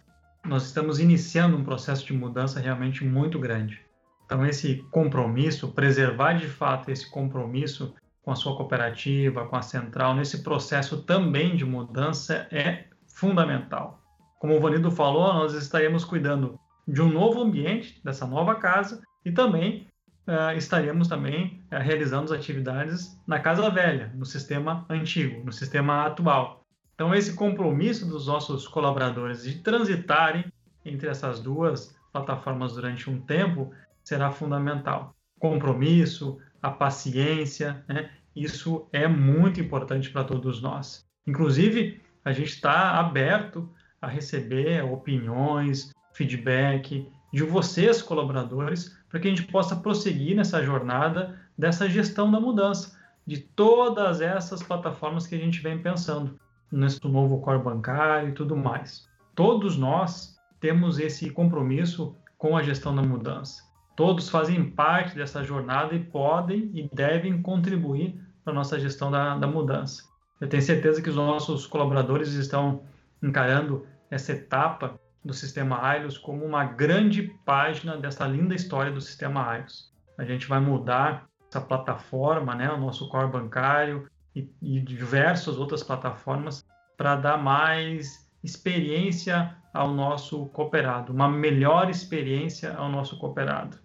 Nós 0.44 0.66
estamos 0.66 1.00
iniciando 1.00 1.56
um 1.56 1.64
processo 1.64 2.06
de 2.06 2.12
mudança 2.12 2.60
realmente 2.60 3.04
muito 3.04 3.38
grande. 3.38 3.84
Então, 4.24 4.46
esse 4.46 4.76
compromisso, 4.92 5.72
preservar 5.72 6.34
de 6.34 6.46
fato 6.46 6.90
esse 6.90 7.10
compromisso, 7.10 7.92
com 8.22 8.30
a 8.30 8.36
sua 8.36 8.56
cooperativa, 8.56 9.46
com 9.46 9.56
a 9.56 9.62
central, 9.62 10.14
nesse 10.14 10.42
processo 10.42 11.02
também 11.02 11.56
de 11.56 11.64
mudança 11.64 12.46
é 12.52 12.84
fundamental. 13.08 14.00
Como 14.38 14.56
o 14.56 14.60
Vanido 14.60 14.90
falou, 14.90 15.34
nós 15.34 15.52
estaremos 15.54 16.04
cuidando 16.04 16.58
de 16.86 17.02
um 17.02 17.08
novo 17.08 17.42
ambiente, 17.42 18.00
dessa 18.04 18.26
nova 18.26 18.54
casa, 18.54 19.02
e 19.24 19.32
também 19.32 19.89
uh, 20.30 20.56
estaríamos 20.56 21.08
também 21.08 21.60
uh, 21.72 21.78
realizando 21.78 22.32
as 22.32 22.38
atividades 22.38 23.20
na 23.26 23.40
casa 23.40 23.68
velha, 23.68 24.12
no 24.14 24.24
sistema 24.24 24.86
antigo, 24.88 25.44
no 25.44 25.52
sistema 25.52 26.06
atual. 26.06 26.64
Então, 26.94 27.14
esse 27.14 27.34
compromisso 27.34 28.06
dos 28.06 28.26
nossos 28.26 28.68
colaboradores 28.68 29.42
de 29.42 29.56
transitarem 29.56 30.44
entre 30.84 31.08
essas 31.08 31.40
duas 31.40 31.96
plataformas 32.12 32.74
durante 32.74 33.10
um 33.10 33.20
tempo 33.20 33.72
será 34.04 34.30
fundamental. 34.30 35.14
Compromisso, 35.38 36.38
a 36.62 36.70
paciência, 36.70 37.84
né? 37.88 38.10
isso 38.36 38.86
é 38.92 39.08
muito 39.08 39.60
importante 39.60 40.10
para 40.10 40.24
todos 40.24 40.60
nós. 40.60 41.06
Inclusive, 41.26 42.00
a 42.24 42.32
gente 42.32 42.50
está 42.50 42.98
aberto 42.98 43.68
a 44.00 44.06
receber 44.06 44.84
opiniões, 44.84 45.90
feedback 46.12 47.10
de 47.32 47.42
vocês, 47.44 48.02
colaboradores, 48.02 48.99
para 49.10 49.20
que 49.20 49.26
a 49.26 49.30
gente 49.30 49.42
possa 49.50 49.76
prosseguir 49.76 50.36
nessa 50.36 50.62
jornada 50.62 51.38
dessa 51.58 51.88
gestão 51.88 52.30
da 52.30 52.40
mudança, 52.40 52.96
de 53.26 53.38
todas 53.38 54.20
essas 54.20 54.62
plataformas 54.62 55.26
que 55.26 55.34
a 55.34 55.38
gente 55.38 55.60
vem 55.60 55.78
pensando, 55.78 56.38
nesse 56.72 57.04
novo 57.06 57.40
core 57.40 57.58
bancário 57.58 58.30
e 58.30 58.32
tudo 58.32 58.56
mais. 58.56 59.08
Todos 59.34 59.76
nós 59.76 60.38
temos 60.60 60.98
esse 60.98 61.28
compromisso 61.30 62.16
com 62.38 62.56
a 62.56 62.62
gestão 62.62 62.94
da 62.94 63.02
mudança. 63.02 63.62
Todos 63.96 64.30
fazem 64.30 64.70
parte 64.70 65.16
dessa 65.16 65.42
jornada 65.42 65.94
e 65.94 65.98
podem 65.98 66.70
e 66.72 66.88
devem 66.94 67.42
contribuir 67.42 68.18
para 68.42 68.52
a 68.52 68.56
nossa 68.56 68.78
gestão 68.78 69.10
da, 69.10 69.36
da 69.36 69.46
mudança. 69.46 70.04
Eu 70.40 70.48
tenho 70.48 70.62
certeza 70.62 71.02
que 71.02 71.10
os 71.10 71.16
nossos 71.16 71.66
colaboradores 71.66 72.32
estão 72.32 72.82
encarando 73.22 73.86
essa 74.10 74.32
etapa 74.32 74.98
do 75.24 75.34
sistema 75.34 75.82
AILOS 75.84 76.16
como 76.16 76.44
uma 76.44 76.64
grande 76.64 77.34
página 77.44 77.96
dessa 77.96 78.26
linda 78.26 78.54
história 78.54 78.92
do 78.92 79.00
sistema 79.00 79.46
AILOS. 79.48 79.92
A 80.16 80.24
gente 80.24 80.46
vai 80.46 80.60
mudar 80.60 81.28
essa 81.48 81.60
plataforma, 81.60 82.54
né, 82.54 82.70
o 82.70 82.78
nosso 82.78 83.08
core 83.08 83.30
bancário 83.30 84.08
e, 84.34 84.48
e 84.62 84.80
diversas 84.80 85.58
outras 85.58 85.82
plataformas 85.82 86.64
para 86.96 87.16
dar 87.16 87.36
mais 87.36 88.30
experiência 88.42 89.56
ao 89.72 89.92
nosso 89.92 90.46
cooperado, 90.46 91.12
uma 91.12 91.28
melhor 91.28 91.90
experiência 91.90 92.74
ao 92.74 92.88
nosso 92.88 93.18
cooperado. 93.18 93.78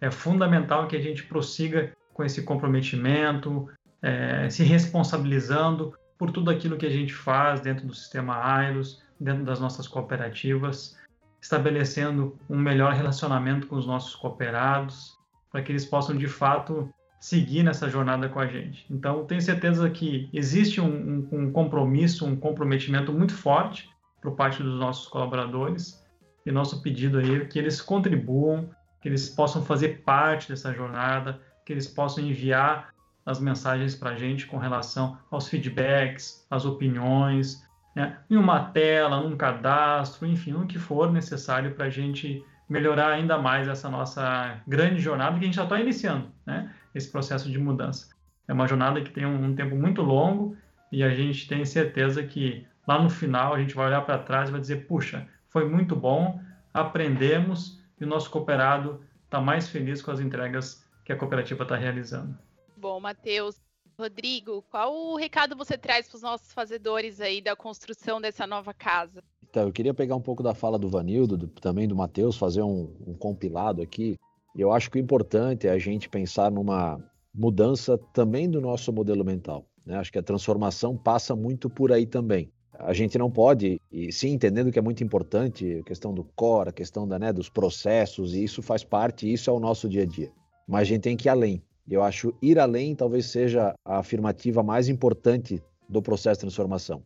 É 0.00 0.10
fundamental 0.10 0.86
que 0.86 0.96
a 0.96 1.00
gente 1.00 1.24
prossiga 1.24 1.92
com 2.12 2.24
esse 2.24 2.42
comprometimento, 2.42 3.68
é, 4.02 4.48
se 4.48 4.62
responsabilizando 4.64 5.94
por 6.18 6.30
tudo 6.30 6.50
aquilo 6.50 6.76
que 6.76 6.86
a 6.86 6.90
gente 6.90 7.14
faz 7.14 7.60
dentro 7.60 7.86
do 7.86 7.94
sistema 7.94 8.36
AIROS, 8.36 9.02
dentro 9.20 9.44
das 9.44 9.60
nossas 9.60 9.86
cooperativas, 9.86 10.96
estabelecendo 11.40 12.38
um 12.48 12.58
melhor 12.58 12.94
relacionamento 12.94 13.66
com 13.66 13.76
os 13.76 13.86
nossos 13.86 14.14
cooperados, 14.14 15.16
para 15.52 15.62
que 15.62 15.72
eles 15.72 15.84
possam 15.84 16.16
de 16.16 16.26
fato 16.26 16.92
seguir 17.20 17.62
nessa 17.62 17.88
jornada 17.88 18.28
com 18.28 18.40
a 18.40 18.46
gente. 18.46 18.86
Então, 18.90 19.26
tenho 19.26 19.42
certeza 19.42 19.90
que 19.90 20.28
existe 20.32 20.80
um, 20.80 21.28
um, 21.30 21.38
um 21.40 21.52
compromisso, 21.52 22.24
um 22.24 22.34
comprometimento 22.34 23.12
muito 23.12 23.34
forte 23.34 23.90
por 24.22 24.32
parte 24.34 24.62
dos 24.62 24.78
nossos 24.78 25.06
colaboradores 25.06 26.02
e 26.44 26.50
nosso 26.50 26.82
pedido 26.82 27.18
aí 27.18 27.36
é 27.36 27.44
que 27.44 27.58
eles 27.58 27.80
contribuam, 27.80 28.70
que 29.00 29.08
eles 29.08 29.28
possam 29.28 29.62
fazer 29.62 30.02
parte 30.02 30.48
dessa 30.48 30.72
jornada, 30.72 31.40
que 31.64 31.72
eles 31.72 31.86
possam 31.86 32.24
enviar 32.24 32.94
as 33.24 33.38
mensagens 33.38 33.94
para 33.94 34.10
a 34.10 34.16
gente 34.16 34.46
com 34.46 34.56
relação 34.56 35.18
aos 35.30 35.48
feedbacks, 35.48 36.46
às 36.50 36.64
opiniões, 36.64 37.62
né? 38.00 38.18
em 38.30 38.36
uma 38.36 38.64
tela, 38.64 39.20
num 39.20 39.36
cadastro, 39.36 40.26
enfim, 40.26 40.54
o 40.54 40.66
que 40.66 40.78
for 40.78 41.12
necessário 41.12 41.74
para 41.74 41.84
a 41.84 41.90
gente 41.90 42.42
melhorar 42.66 43.08
ainda 43.08 43.36
mais 43.36 43.68
essa 43.68 43.90
nossa 43.90 44.58
grande 44.66 45.00
jornada 45.00 45.38
que 45.38 45.44
a 45.44 45.46
gente 45.46 45.56
já 45.56 45.64
está 45.64 45.78
iniciando, 45.78 46.28
né? 46.46 46.74
esse 46.94 47.10
processo 47.10 47.50
de 47.50 47.58
mudança. 47.58 48.08
É 48.48 48.54
uma 48.54 48.66
jornada 48.66 49.02
que 49.02 49.10
tem 49.10 49.26
um, 49.26 49.44
um 49.44 49.54
tempo 49.54 49.76
muito 49.76 50.00
longo 50.00 50.56
e 50.90 51.02
a 51.02 51.10
gente 51.10 51.46
tem 51.46 51.62
certeza 51.64 52.22
que 52.22 52.66
lá 52.86 53.02
no 53.02 53.10
final 53.10 53.54
a 53.54 53.58
gente 53.58 53.74
vai 53.74 53.88
olhar 53.88 54.00
para 54.00 54.18
trás 54.18 54.48
e 54.48 54.52
vai 54.52 54.60
dizer, 54.60 54.86
puxa, 54.86 55.28
foi 55.48 55.68
muito 55.68 55.94
bom, 55.94 56.40
aprendemos 56.72 57.78
e 58.00 58.04
o 58.04 58.08
nosso 58.08 58.30
cooperado 58.30 59.04
está 59.24 59.40
mais 59.42 59.68
feliz 59.68 60.00
com 60.00 60.10
as 60.10 60.20
entregas 60.20 60.86
que 61.04 61.12
a 61.12 61.16
cooperativa 61.16 61.64
está 61.64 61.76
realizando. 61.76 62.36
Bom, 62.78 62.98
Matheus, 62.98 63.60
Rodrigo, 64.00 64.64
qual 64.70 64.94
o 64.94 65.16
recado 65.16 65.54
você 65.54 65.76
traz 65.76 66.08
para 66.08 66.16
os 66.16 66.22
nossos 66.22 66.52
fazedores 66.52 67.20
aí 67.20 67.42
da 67.42 67.54
construção 67.54 68.18
dessa 68.18 68.46
nova 68.46 68.72
casa? 68.72 69.22
Então, 69.48 69.64
eu 69.64 69.72
queria 69.72 69.92
pegar 69.92 70.16
um 70.16 70.20
pouco 70.20 70.42
da 70.42 70.54
fala 70.54 70.78
do 70.78 70.88
Vanildo, 70.88 71.36
do, 71.36 71.48
também 71.48 71.86
do 71.86 71.94
Matheus, 71.94 72.36
fazer 72.36 72.62
um, 72.62 72.94
um 73.06 73.14
compilado 73.14 73.82
aqui. 73.82 74.16
Eu 74.56 74.72
acho 74.72 74.90
que 74.90 74.98
o 74.98 75.00
importante 75.00 75.66
é 75.66 75.70
a 75.70 75.78
gente 75.78 76.08
pensar 76.08 76.50
numa 76.50 76.98
mudança 77.34 77.98
também 78.12 78.48
do 78.48 78.60
nosso 78.60 78.90
modelo 78.90 79.24
mental. 79.24 79.66
Né? 79.84 79.96
Acho 79.96 80.10
que 80.10 80.18
a 80.18 80.22
transformação 80.22 80.96
passa 80.96 81.36
muito 81.36 81.68
por 81.68 81.92
aí 81.92 82.06
também. 82.06 82.50
A 82.72 82.94
gente 82.94 83.18
não 83.18 83.30
pode, 83.30 83.78
e 83.92 84.10
sim, 84.10 84.30
entendendo 84.30 84.72
que 84.72 84.78
é 84.78 84.82
muito 84.82 85.04
importante 85.04 85.80
a 85.80 85.82
questão 85.82 86.14
do 86.14 86.24
core, 86.24 86.70
a 86.70 86.72
questão 86.72 87.06
da, 87.06 87.18
né, 87.18 87.30
dos 87.30 87.50
processos, 87.50 88.34
e 88.34 88.42
isso 88.42 88.62
faz 88.62 88.82
parte, 88.82 89.30
isso 89.30 89.50
é 89.50 89.52
o 89.52 89.60
nosso 89.60 89.86
dia 89.86 90.04
a 90.04 90.06
dia. 90.06 90.32
Mas 90.66 90.82
a 90.82 90.84
gente 90.84 91.02
tem 91.02 91.16
que 91.16 91.28
ir 91.28 91.30
além. 91.30 91.62
Eu 91.88 92.02
acho 92.02 92.34
ir 92.40 92.58
além 92.58 92.94
talvez 92.94 93.26
seja 93.26 93.74
a 93.84 93.98
afirmativa 93.98 94.62
mais 94.62 94.88
importante 94.88 95.62
do 95.88 96.00
processo 96.00 96.38
de 96.38 96.42
transformação. 96.42 97.02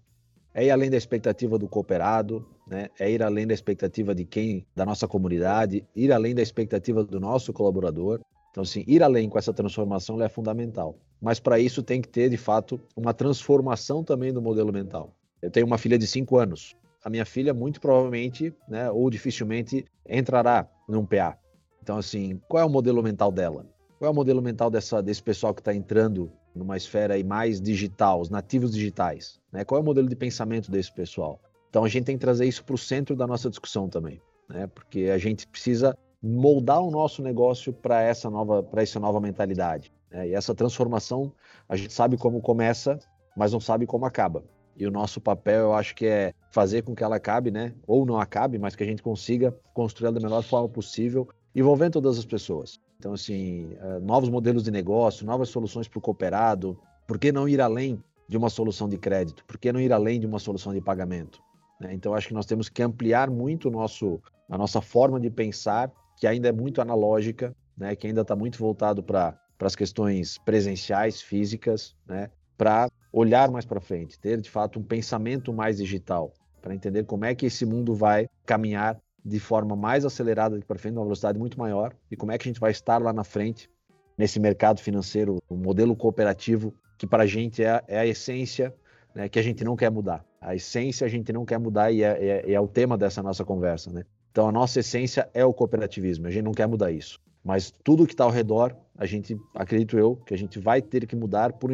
É 0.52 0.64
ir 0.64 0.70
além 0.70 0.88
da 0.88 0.96
expectativa 0.96 1.58
do 1.58 1.66
cooperado, 1.66 2.46
né? 2.66 2.88
é 2.98 3.10
ir 3.10 3.22
além 3.22 3.46
da 3.46 3.54
expectativa 3.54 4.14
de 4.14 4.24
quem, 4.24 4.64
da 4.74 4.86
nossa 4.86 5.08
comunidade, 5.08 5.84
ir 5.96 6.12
além 6.12 6.34
da 6.34 6.42
expectativa 6.42 7.02
do 7.02 7.18
nosso 7.18 7.52
colaborador. 7.52 8.20
Então, 8.50 8.62
assim, 8.62 8.84
ir 8.86 9.02
além 9.02 9.28
com 9.28 9.36
essa 9.36 9.52
transformação 9.52 10.22
é 10.22 10.28
fundamental. 10.28 10.96
Mas 11.20 11.40
para 11.40 11.58
isso 11.58 11.82
tem 11.82 12.00
que 12.00 12.08
ter, 12.08 12.30
de 12.30 12.36
fato, 12.36 12.80
uma 12.96 13.12
transformação 13.12 14.04
também 14.04 14.32
do 14.32 14.40
modelo 14.40 14.72
mental. 14.72 15.12
Eu 15.42 15.50
tenho 15.50 15.66
uma 15.66 15.76
filha 15.78 15.98
de 15.98 16.06
5 16.06 16.38
anos. 16.38 16.76
A 17.02 17.10
minha 17.10 17.24
filha, 17.24 17.52
muito 17.52 17.80
provavelmente, 17.80 18.54
né, 18.68 18.90
ou 18.90 19.10
dificilmente, 19.10 19.84
entrará 20.08 20.68
num 20.88 21.04
PA. 21.04 21.36
Então, 21.82 21.98
assim, 21.98 22.40
qual 22.48 22.62
é 22.62 22.66
o 22.66 22.70
modelo 22.70 23.02
mental 23.02 23.32
dela? 23.32 23.66
Qual 24.04 24.10
é 24.10 24.12
o 24.12 24.14
modelo 24.14 24.42
mental 24.42 24.68
dessa, 24.68 25.02
desse 25.02 25.22
pessoal 25.22 25.54
que 25.54 25.62
está 25.62 25.74
entrando 25.74 26.30
numa 26.54 26.76
esfera 26.76 27.14
aí 27.14 27.24
mais 27.24 27.58
digital, 27.58 28.20
os 28.20 28.28
nativos 28.28 28.70
digitais? 28.70 29.40
Né? 29.50 29.64
Qual 29.64 29.78
é 29.78 29.82
o 29.82 29.84
modelo 29.84 30.06
de 30.06 30.14
pensamento 30.14 30.70
desse 30.70 30.92
pessoal? 30.92 31.40
Então 31.70 31.84
a 31.84 31.88
gente 31.88 32.04
tem 32.04 32.14
que 32.14 32.20
trazer 32.20 32.44
isso 32.44 32.62
para 32.66 32.74
o 32.74 32.76
centro 32.76 33.16
da 33.16 33.26
nossa 33.26 33.48
discussão 33.48 33.88
também, 33.88 34.20
né? 34.46 34.66
porque 34.66 35.04
a 35.04 35.16
gente 35.16 35.48
precisa 35.48 35.96
moldar 36.22 36.82
o 36.82 36.90
nosso 36.90 37.22
negócio 37.22 37.72
para 37.72 38.02
essa 38.02 38.28
nova 38.28 38.62
para 38.62 38.82
essa 38.82 39.00
nova 39.00 39.22
mentalidade. 39.22 39.90
Né? 40.10 40.28
E 40.28 40.34
essa 40.34 40.54
transformação 40.54 41.32
a 41.66 41.74
gente 41.74 41.94
sabe 41.94 42.18
como 42.18 42.42
começa, 42.42 42.98
mas 43.34 43.54
não 43.54 43.60
sabe 43.60 43.86
como 43.86 44.04
acaba. 44.04 44.44
E 44.76 44.86
o 44.86 44.90
nosso 44.90 45.18
papel, 45.18 45.60
eu 45.60 45.72
acho 45.72 45.94
que 45.94 46.04
é 46.04 46.34
fazer 46.50 46.82
com 46.82 46.94
que 46.94 47.02
ela 47.02 47.16
acabe, 47.16 47.50
né? 47.50 47.72
Ou 47.86 48.04
não 48.04 48.20
acabe, 48.20 48.58
mas 48.58 48.76
que 48.76 48.82
a 48.82 48.86
gente 48.86 49.02
consiga 49.02 49.56
construir 49.72 50.08
ela 50.08 50.20
da 50.20 50.20
melhor 50.20 50.42
forma 50.42 50.68
possível, 50.68 51.26
envolvendo 51.54 51.92
todas 51.92 52.18
as 52.18 52.26
pessoas. 52.26 52.78
Então, 52.98 53.12
assim, 53.12 53.74
uh, 53.74 54.00
novos 54.00 54.28
modelos 54.28 54.62
de 54.62 54.70
negócio, 54.70 55.26
novas 55.26 55.48
soluções 55.48 55.88
para 55.88 55.98
o 55.98 56.02
cooperado. 56.02 56.78
Por 57.06 57.18
que 57.18 57.32
não 57.32 57.48
ir 57.48 57.60
além 57.60 58.02
de 58.28 58.36
uma 58.36 58.48
solução 58.48 58.88
de 58.88 58.96
crédito? 58.96 59.44
Por 59.44 59.58
que 59.58 59.72
não 59.72 59.80
ir 59.80 59.92
além 59.92 60.18
de 60.18 60.26
uma 60.26 60.38
solução 60.38 60.72
de 60.72 60.80
pagamento? 60.80 61.40
Né? 61.80 61.92
Então, 61.92 62.14
acho 62.14 62.28
que 62.28 62.34
nós 62.34 62.46
temos 62.46 62.68
que 62.68 62.82
ampliar 62.82 63.30
muito 63.30 63.70
nosso, 63.70 64.20
a 64.48 64.56
nossa 64.56 64.80
forma 64.80 65.20
de 65.20 65.30
pensar, 65.30 65.92
que 66.16 66.26
ainda 66.26 66.48
é 66.48 66.52
muito 66.52 66.80
analógica, 66.80 67.54
né? 67.76 67.94
que 67.94 68.06
ainda 68.06 68.22
está 68.22 68.34
muito 68.34 68.58
voltado 68.58 69.02
para 69.02 69.38
as 69.60 69.76
questões 69.76 70.38
presenciais, 70.38 71.20
físicas, 71.20 71.94
né? 72.06 72.30
para 72.56 72.88
olhar 73.12 73.50
mais 73.50 73.64
para 73.64 73.80
frente, 73.80 74.18
ter 74.18 74.40
de 74.40 74.50
fato 74.50 74.78
um 74.78 74.82
pensamento 74.82 75.52
mais 75.52 75.76
digital, 75.76 76.32
para 76.62 76.74
entender 76.74 77.04
como 77.04 77.24
é 77.24 77.34
que 77.34 77.46
esse 77.46 77.66
mundo 77.66 77.94
vai 77.94 78.28
caminhar 78.46 78.98
de 79.24 79.40
forma 79.40 79.74
mais 79.74 80.04
acelerada 80.04 80.58
para 80.66 80.78
frente, 80.78 80.96
uma 80.96 81.04
velocidade 81.04 81.38
muito 81.38 81.58
maior, 81.58 81.94
e 82.10 82.16
como 82.16 82.32
é 82.32 82.38
que 82.38 82.46
a 82.46 82.50
gente 82.50 82.60
vai 82.60 82.70
estar 82.70 83.00
lá 83.00 83.12
na 83.12 83.24
frente 83.24 83.70
nesse 84.18 84.38
mercado 84.38 84.80
financeiro, 84.80 85.38
o 85.48 85.54
um 85.54 85.58
modelo 85.58 85.96
cooperativo, 85.96 86.74
que 86.98 87.06
para 87.06 87.24
a 87.24 87.26
gente 87.26 87.62
é, 87.64 87.82
é, 87.88 87.98
a 87.98 88.06
essência 88.06 88.74
né, 89.14 89.28
que 89.28 89.38
a 89.38 89.42
gente 89.42 89.64
não 89.64 89.76
quer 89.76 89.90
mudar. 89.90 90.24
A 90.40 90.54
essência 90.54 91.06
a 91.06 91.08
gente 91.08 91.32
não 91.32 91.44
quer 91.44 91.58
mudar 91.58 91.90
e 91.90 92.02
é, 92.02 92.42
é, 92.46 92.52
é 92.52 92.60
o 92.60 92.68
tema 92.68 92.96
dessa 92.98 93.22
nossa 93.22 93.44
conversa. 93.44 93.90
Né? 93.90 94.04
Então 94.30 94.48
a 94.48 94.52
nossa 94.52 94.80
essência 94.80 95.28
é 95.32 95.44
o 95.44 95.52
cooperativismo, 95.52 96.26
a 96.26 96.30
gente 96.30 96.44
não 96.44 96.52
quer 96.52 96.66
mudar 96.66 96.90
isso. 96.92 97.20
Mas 97.44 97.70
tudo 97.70 98.06
que 98.06 98.14
está 98.14 98.24
ao 98.24 98.30
redor, 98.30 98.74
a 98.96 99.04
gente, 99.04 99.36
acredito 99.54 99.98
eu, 99.98 100.16
que 100.16 100.32
a 100.32 100.38
gente 100.38 100.58
vai 100.58 100.80
ter 100.80 101.06
que 101.06 101.14
mudar 101.14 101.52
por 101.52 101.70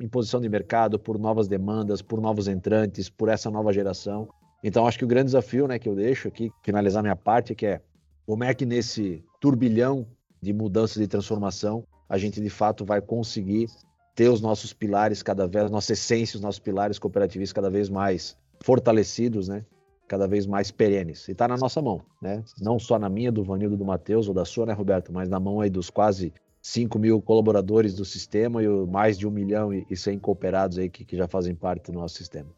imposição 0.00 0.40
de 0.40 0.48
mercado, 0.48 0.96
por 0.96 1.18
novas 1.18 1.48
demandas, 1.48 2.00
por 2.00 2.20
novos 2.20 2.46
entrantes, 2.46 3.10
por 3.10 3.28
essa 3.28 3.50
nova 3.50 3.72
geração. 3.72 4.28
Então, 4.62 4.86
acho 4.86 4.98
que 4.98 5.04
o 5.04 5.08
grande 5.08 5.26
desafio 5.26 5.68
né, 5.68 5.78
que 5.78 5.88
eu 5.88 5.94
deixo 5.94 6.28
aqui, 6.28 6.50
finalizar 6.62 7.02
minha 7.02 7.16
parte, 7.16 7.54
que 7.54 7.66
é 7.66 7.80
como 8.26 8.44
é 8.44 8.52
que 8.52 8.66
nesse 8.66 9.24
turbilhão 9.40 10.06
de 10.40 10.52
mudança, 10.52 11.00
de 11.00 11.06
transformação, 11.06 11.84
a 12.08 12.18
gente 12.18 12.40
de 12.40 12.50
fato 12.50 12.84
vai 12.84 13.00
conseguir 13.00 13.68
ter 14.14 14.28
os 14.28 14.40
nossos 14.40 14.72
pilares 14.72 15.22
cada 15.22 15.46
vez, 15.46 15.70
nossa 15.70 15.92
essência, 15.92 16.36
os 16.36 16.42
nossos 16.42 16.58
pilares 16.58 16.98
cooperativistas 16.98 17.52
cada 17.52 17.70
vez 17.70 17.88
mais 17.88 18.36
fortalecidos, 18.60 19.48
né? 19.48 19.64
Cada 20.08 20.26
vez 20.26 20.46
mais 20.46 20.70
perenes. 20.70 21.28
E 21.28 21.32
está 21.32 21.46
na 21.46 21.56
nossa 21.56 21.80
mão, 21.80 22.02
né? 22.20 22.42
Não 22.60 22.78
só 22.78 22.98
na 22.98 23.08
minha, 23.08 23.30
do 23.30 23.44
Vanildo, 23.44 23.76
do 23.76 23.84
Matheus 23.84 24.26
ou 24.26 24.34
da 24.34 24.44
sua, 24.44 24.66
né, 24.66 24.72
Roberto? 24.72 25.12
Mas 25.12 25.28
na 25.28 25.38
mão 25.38 25.60
aí 25.60 25.70
dos 25.70 25.90
quase 25.90 26.32
5 26.60 26.98
mil 26.98 27.22
colaboradores 27.22 27.94
do 27.94 28.04
sistema 28.04 28.62
e 28.62 28.68
mais 28.86 29.18
de 29.18 29.26
um 29.26 29.30
milhão 29.30 29.72
e 29.72 29.96
100 29.96 30.18
cooperados 30.18 30.78
aí 30.78 30.88
que, 30.88 31.04
que 31.04 31.16
já 31.16 31.28
fazem 31.28 31.54
parte 31.54 31.92
do 31.92 31.98
nosso 31.98 32.16
sistema. 32.16 32.48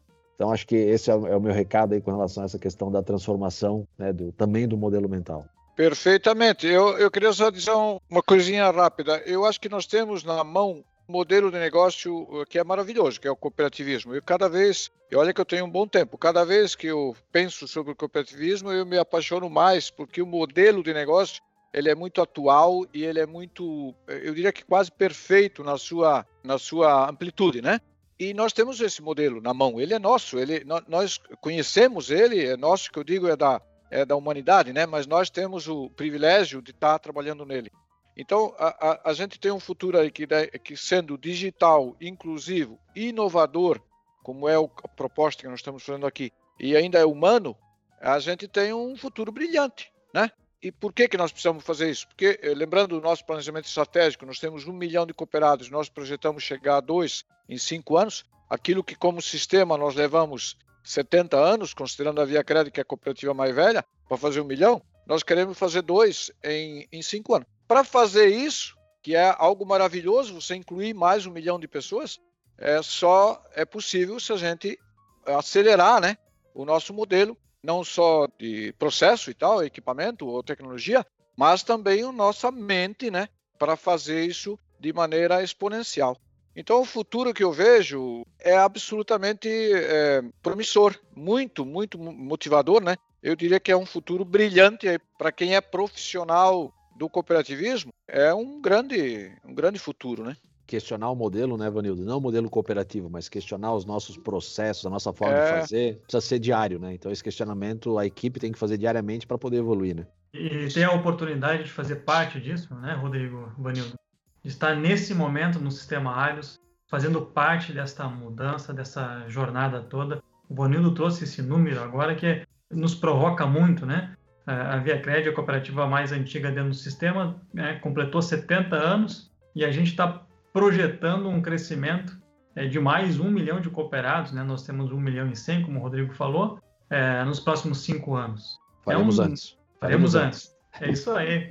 Então, 0.41 0.51
acho 0.51 0.65
que 0.65 0.75
esse 0.75 1.11
é, 1.11 1.13
é 1.13 1.35
o 1.35 1.39
meu 1.39 1.53
recado 1.53 1.93
aí 1.93 2.01
com 2.01 2.09
relação 2.09 2.41
a 2.41 2.47
essa 2.47 2.57
questão 2.57 2.91
da 2.91 3.03
transformação, 3.03 3.87
né, 3.95 4.11
do, 4.11 4.31
também 4.31 4.67
do 4.67 4.75
modelo 4.75 5.07
mental. 5.07 5.45
Perfeitamente. 5.75 6.65
Eu, 6.65 6.97
eu 6.97 7.11
queria 7.11 7.31
só 7.31 7.51
dizer 7.51 7.73
uma 8.09 8.23
coisinha 8.23 8.71
rápida. 8.71 9.21
Eu 9.27 9.45
acho 9.45 9.61
que 9.61 9.69
nós 9.69 9.85
temos 9.85 10.23
na 10.23 10.43
mão 10.43 10.83
um 11.07 11.11
modelo 11.11 11.51
de 11.51 11.59
negócio 11.59 12.23
uh, 12.23 12.43
que 12.49 12.57
é 12.57 12.63
maravilhoso, 12.63 13.21
que 13.21 13.27
é 13.27 13.31
o 13.31 13.35
cooperativismo. 13.35 14.15
E 14.15 14.21
cada 14.21 14.49
vez, 14.49 14.89
e 15.11 15.15
olha 15.15 15.31
que 15.31 15.39
eu 15.39 15.45
tenho 15.45 15.65
um 15.65 15.69
bom 15.69 15.85
tempo, 15.85 16.17
cada 16.17 16.43
vez 16.43 16.73
que 16.73 16.87
eu 16.87 17.15
penso 17.31 17.67
sobre 17.67 17.91
o 17.91 17.95
cooperativismo, 17.95 18.71
eu 18.71 18.83
me 18.83 18.97
apaixono 18.97 19.47
mais, 19.47 19.91
porque 19.91 20.23
o 20.23 20.25
modelo 20.25 20.81
de 20.81 20.91
negócio 20.91 21.39
ele 21.71 21.87
é 21.87 21.93
muito 21.93 22.19
atual 22.19 22.83
e 22.91 23.03
ele 23.03 23.19
é 23.19 23.27
muito, 23.27 23.93
eu 24.07 24.33
diria 24.33 24.51
que 24.51 24.65
quase 24.65 24.91
perfeito 24.91 25.63
na 25.63 25.77
sua, 25.77 26.25
na 26.43 26.57
sua 26.57 27.07
amplitude, 27.09 27.61
né? 27.61 27.79
E 28.21 28.35
nós 28.35 28.53
temos 28.53 28.79
esse 28.79 29.01
modelo 29.01 29.41
na 29.41 29.51
mão, 29.51 29.81
ele 29.81 29.95
é 29.95 29.97
nosso, 29.97 30.37
ele, 30.37 30.63
nós 30.87 31.17
conhecemos 31.39 32.11
ele, 32.11 32.45
é 32.45 32.55
nosso, 32.55 32.91
que 32.91 32.99
eu 32.99 33.03
digo 33.03 33.27
é 33.27 33.35
da, 33.35 33.59
é, 33.89 34.05
da 34.05 34.15
humanidade, 34.15 34.71
né? 34.71 34.85
mas 34.85 35.07
nós 35.07 35.31
temos 35.31 35.67
o 35.67 35.89
privilégio 35.89 36.61
de 36.61 36.69
estar 36.69 36.99
trabalhando 36.99 37.47
nele. 37.47 37.71
Então, 38.15 38.53
a, 38.59 38.91
a, 38.91 39.09
a 39.09 39.13
gente 39.13 39.39
tem 39.39 39.51
um 39.51 39.59
futuro 39.59 39.97
aí 39.97 40.11
que, 40.11 40.27
que, 40.63 40.77
sendo 40.77 41.17
digital, 41.17 41.95
inclusivo, 41.99 42.79
inovador, 42.95 43.81
como 44.21 44.47
é 44.47 44.53
a 44.53 44.87
proposta 44.89 45.41
que 45.41 45.49
nós 45.49 45.59
estamos 45.59 45.81
fazendo 45.81 46.05
aqui, 46.05 46.31
e 46.59 46.77
ainda 46.77 46.99
é 46.99 47.05
humano, 47.05 47.57
a 47.99 48.19
gente 48.19 48.47
tem 48.47 48.71
um 48.71 48.95
futuro 48.95 49.31
brilhante, 49.31 49.91
né? 50.13 50.29
E 50.61 50.71
por 50.71 50.93
que, 50.93 51.07
que 51.07 51.17
nós 51.17 51.31
precisamos 51.31 51.63
fazer 51.63 51.89
isso? 51.89 52.07
Porque, 52.07 52.39
eh, 52.41 52.53
lembrando 52.53 52.99
do 52.99 53.01
nosso 53.01 53.25
planejamento 53.25 53.65
estratégico, 53.65 54.25
nós 54.25 54.39
temos 54.39 54.67
um 54.67 54.73
milhão 54.73 55.07
de 55.07 55.13
cooperados, 55.13 55.71
nós 55.71 55.89
projetamos 55.89 56.43
chegar 56.43 56.77
a 56.77 56.81
dois 56.81 57.25
em 57.49 57.57
cinco 57.57 57.97
anos, 57.97 58.23
aquilo 58.47 58.83
que 58.83 58.93
como 58.93 59.21
sistema 59.21 59.75
nós 59.75 59.95
levamos 59.95 60.55
70 60.83 61.35
anos, 61.37 61.73
considerando 61.73 62.21
a 62.21 62.25
Via 62.25 62.43
Crédito, 62.43 62.73
que 62.73 62.79
é 62.79 62.83
a 62.83 62.85
cooperativa 62.85 63.33
mais 63.33 63.55
velha, 63.55 63.83
para 64.07 64.17
fazer 64.17 64.39
um 64.41 64.45
milhão, 64.45 64.81
nós 65.07 65.23
queremos 65.23 65.57
fazer 65.57 65.81
dois 65.81 66.31
em, 66.43 66.87
em 66.91 67.01
cinco 67.01 67.33
anos. 67.33 67.47
Para 67.67 67.83
fazer 67.83 68.27
isso, 68.27 68.75
que 69.01 69.15
é 69.15 69.35
algo 69.37 69.65
maravilhoso, 69.65 70.39
você 70.39 70.55
incluir 70.55 70.93
mais 70.93 71.25
um 71.25 71.31
milhão 71.31 71.59
de 71.59 71.67
pessoas, 71.67 72.19
é 72.57 72.81
só 72.83 73.43
é 73.55 73.65
possível 73.65 74.19
se 74.19 74.31
a 74.31 74.37
gente 74.37 74.77
acelerar 75.25 75.99
né, 75.99 76.17
o 76.53 76.65
nosso 76.65 76.93
modelo, 76.93 77.35
não 77.63 77.83
só 77.83 78.27
de 78.39 78.73
processo 78.73 79.29
e 79.29 79.33
tal, 79.33 79.63
equipamento 79.63 80.27
ou 80.27 80.43
tecnologia, 80.43 81.05
mas 81.35 81.63
também 81.63 82.03
a 82.03 82.11
nossa 82.11 82.51
mente 82.51 83.09
né, 83.09 83.27
para 83.57 83.75
fazer 83.75 84.25
isso 84.25 84.57
de 84.79 84.91
maneira 84.91 85.43
exponencial. 85.43 86.17
Então, 86.55 86.81
o 86.81 86.85
futuro 86.85 87.33
que 87.33 87.43
eu 87.43 87.51
vejo 87.51 88.25
é 88.39 88.57
absolutamente 88.57 89.47
é, 89.47 90.21
promissor, 90.41 90.99
muito, 91.15 91.65
muito 91.65 91.97
motivador, 91.97 92.83
né? 92.83 92.97
Eu 93.23 93.35
diria 93.35 93.59
que 93.59 93.71
é 93.71 93.77
um 93.77 93.85
futuro 93.85 94.25
brilhante 94.25 94.87
para 95.17 95.31
quem 95.31 95.55
é 95.55 95.61
profissional 95.61 96.73
do 96.97 97.07
cooperativismo. 97.07 97.91
É 98.07 98.33
um 98.33 98.59
grande, 98.59 99.31
um 99.45 99.53
grande 99.53 99.79
futuro, 99.79 100.23
né? 100.23 100.35
Questionar 100.71 101.11
o 101.11 101.15
modelo, 101.15 101.57
né, 101.57 101.69
Vanildo? 101.69 102.03
Não 102.03 102.17
o 102.17 102.21
modelo 102.21 102.49
cooperativo, 102.49 103.09
mas 103.09 103.27
questionar 103.27 103.73
os 103.73 103.85
nossos 103.85 104.17
processos, 104.17 104.85
a 104.85 104.89
nossa 104.89 105.11
forma 105.11 105.35
é... 105.35 105.43
de 105.43 105.59
fazer, 105.61 105.97
precisa 106.01 106.21
ser 106.21 106.39
diário, 106.39 106.79
né? 106.79 106.93
Então 106.93 107.11
esse 107.11 107.23
questionamento 107.23 107.97
a 107.97 108.05
equipe 108.05 108.39
tem 108.39 108.51
que 108.51 108.59
fazer 108.59 108.77
diariamente 108.77 109.27
para 109.27 109.37
poder 109.37 109.57
evoluir, 109.57 109.95
né? 109.95 110.07
E 110.33 110.67
tem 110.73 110.85
a 110.85 110.91
oportunidade 110.91 111.65
de 111.65 111.71
fazer 111.71 111.97
parte 111.97 112.39
disso, 112.39 112.73
né, 112.75 112.93
Rodrigo, 112.93 113.51
Vanildo? 113.57 113.95
de 114.43 114.49
estar 114.49 114.75
nesse 114.75 115.13
momento 115.13 115.59
no 115.59 115.71
sistema 115.71 116.15
Alios, 116.15 116.59
fazendo 116.87 117.21
parte 117.21 117.71
desta 117.71 118.07
mudança, 118.07 118.73
dessa 118.73 119.23
jornada 119.27 119.81
toda. 119.81 120.21
O 120.49 120.53
Bonildo 120.53 120.93
trouxe 120.93 121.23
esse 121.23 121.41
número 121.41 121.81
agora 121.81 122.15
que 122.15 122.45
nos 122.71 122.95
provoca 122.95 123.45
muito, 123.45 123.85
né? 123.85 124.15
A 124.45 124.77
Via 124.77 124.99
Crédito, 124.99 125.29
a 125.29 125.35
cooperativa 125.35 125.87
mais 125.87 126.11
antiga 126.11 126.49
dentro 126.49 126.69
do 126.69 126.75
sistema, 126.75 127.39
né, 127.53 127.75
completou 127.75 128.21
70 128.21 128.75
anos 128.75 129.31
e 129.55 129.63
a 129.63 129.71
gente 129.71 129.91
está 129.91 130.25
projetando 130.53 131.29
um 131.29 131.41
crescimento 131.41 132.19
é, 132.55 132.67
de 132.67 132.79
mais 132.79 133.19
um 133.19 133.29
milhão 133.29 133.61
de 133.61 133.69
cooperados, 133.69 134.31
né? 134.31 134.43
Nós 134.43 134.63
temos 134.63 134.91
um 134.91 134.99
milhão 134.99 135.29
e 135.29 135.35
cem, 135.35 135.61
como 135.63 135.79
o 135.79 135.81
Rodrigo 135.81 136.13
falou, 136.13 136.59
é, 136.89 137.23
nos 137.23 137.39
próximos 137.39 137.79
cinco 137.79 138.15
anos. 138.15 138.59
Faremos 138.83 139.19
é 139.19 139.21
um... 139.21 139.25
antes. 139.25 139.57
Faremos, 139.79 140.13
Faremos 140.13 140.15
antes. 140.15 140.39
antes. 140.47 140.61
É 140.81 140.89
isso 140.89 141.11
aí. 141.11 141.49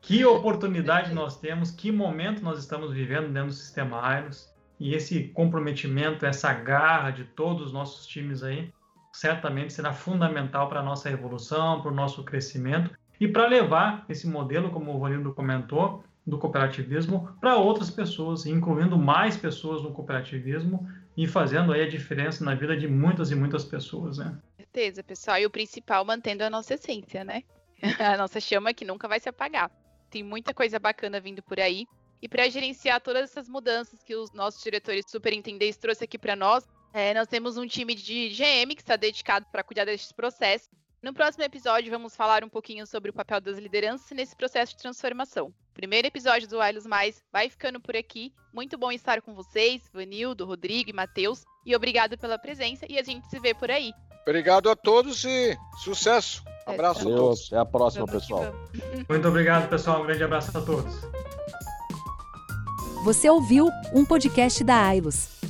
que 0.00 0.24
oportunidade 0.24 1.12
nós 1.12 1.38
temos, 1.38 1.70
que 1.70 1.90
momento 1.90 2.42
nós 2.42 2.58
estamos 2.58 2.92
vivendo 2.92 3.32
dentro 3.32 3.48
do 3.48 3.54
sistema 3.54 4.06
Airos 4.06 4.52
e 4.78 4.94
esse 4.94 5.28
comprometimento, 5.28 6.26
essa 6.26 6.52
garra 6.52 7.10
de 7.10 7.24
todos 7.24 7.66
os 7.66 7.72
nossos 7.72 8.06
times 8.06 8.42
aí, 8.42 8.72
certamente 9.12 9.72
será 9.72 9.92
fundamental 9.92 10.68
para 10.68 10.80
a 10.80 10.82
nossa 10.82 11.10
evolução, 11.10 11.80
para 11.80 11.90
o 11.90 11.94
nosso 11.94 12.24
crescimento 12.24 12.90
e 13.20 13.28
para 13.28 13.46
levar 13.46 14.04
esse 14.08 14.26
modelo, 14.26 14.70
como 14.70 14.94
o 14.94 14.98
Vanildo 14.98 15.32
comentou, 15.32 16.02
do 16.26 16.38
cooperativismo 16.38 17.36
para 17.40 17.56
outras 17.56 17.90
pessoas, 17.90 18.46
incluindo 18.46 18.98
mais 18.98 19.36
pessoas 19.36 19.82
no 19.82 19.92
cooperativismo 19.92 20.88
e 21.16 21.26
fazendo 21.26 21.72
aí 21.72 21.82
a 21.82 21.88
diferença 21.88 22.44
na 22.44 22.54
vida 22.54 22.76
de 22.76 22.88
muitas 22.88 23.30
e 23.30 23.34
muitas 23.34 23.64
pessoas, 23.64 24.18
né? 24.18 24.36
Certeza, 24.56 25.02
pessoal. 25.02 25.38
E 25.38 25.46
o 25.46 25.50
principal, 25.50 26.04
mantendo 26.04 26.42
a 26.42 26.50
nossa 26.50 26.74
essência, 26.74 27.22
né? 27.22 27.42
a 28.00 28.16
nossa 28.16 28.40
chama 28.40 28.72
que 28.72 28.84
nunca 28.84 29.06
vai 29.06 29.20
se 29.20 29.28
apagar. 29.28 29.70
Tem 30.10 30.22
muita 30.22 30.54
coisa 30.54 30.78
bacana 30.78 31.20
vindo 31.20 31.42
por 31.42 31.60
aí. 31.60 31.86
E 32.22 32.28
para 32.28 32.48
gerenciar 32.48 33.00
todas 33.00 33.30
essas 33.30 33.48
mudanças 33.48 34.02
que 34.02 34.16
os 34.16 34.32
nossos 34.32 34.62
diretores 34.62 35.04
superintendentes 35.08 35.76
trouxe 35.76 36.04
aqui 36.04 36.18
para 36.18 36.34
nós, 36.34 36.66
é, 36.92 37.12
nós 37.12 37.28
temos 37.28 37.58
um 37.58 37.66
time 37.66 37.94
de 37.94 38.30
GM 38.30 38.74
que 38.74 38.80
está 38.80 38.96
dedicado 38.96 39.46
para 39.52 39.62
cuidar 39.62 39.84
desses 39.84 40.10
processos. 40.10 40.70
No 41.04 41.12
próximo 41.12 41.44
episódio, 41.44 41.90
vamos 41.90 42.16
falar 42.16 42.42
um 42.42 42.48
pouquinho 42.48 42.86
sobre 42.86 43.10
o 43.10 43.12
papel 43.12 43.38
das 43.38 43.58
lideranças 43.58 44.10
nesse 44.12 44.34
processo 44.34 44.72
de 44.72 44.78
transformação. 44.78 45.48
O 45.48 45.74
primeiro 45.74 46.08
episódio 46.08 46.48
do 46.48 46.58
Ailos 46.58 46.86
Mais 46.86 47.22
vai 47.30 47.50
ficando 47.50 47.78
por 47.78 47.94
aqui. 47.94 48.32
Muito 48.54 48.78
bom 48.78 48.90
estar 48.90 49.20
com 49.20 49.34
vocês, 49.34 49.82
Vanildo, 49.92 50.46
Rodrigo 50.46 50.88
e 50.88 50.94
Matheus. 50.94 51.44
E 51.66 51.76
obrigado 51.76 52.16
pela 52.16 52.38
presença 52.38 52.86
e 52.88 52.98
a 52.98 53.02
gente 53.02 53.28
se 53.28 53.38
vê 53.38 53.52
por 53.52 53.70
aí. 53.70 53.92
Obrigado 54.22 54.70
a 54.70 54.74
todos 54.74 55.26
e 55.26 55.54
sucesso. 55.82 56.42
Abraço 56.64 57.00
a 57.06 57.14
todos. 57.14 57.46
Até 57.48 57.58
a 57.58 57.66
próxima, 57.66 58.06
vamos 58.06 58.22
pessoal. 58.22 58.54
Muito 59.06 59.28
obrigado, 59.28 59.68
pessoal. 59.68 60.00
Um 60.00 60.06
grande 60.06 60.24
abraço 60.24 60.56
a 60.56 60.62
todos. 60.62 60.94
Você 63.04 63.28
ouviu 63.28 63.68
um 63.92 64.06
podcast 64.06 64.64
da 64.64 64.86
Ailos. 64.86 65.43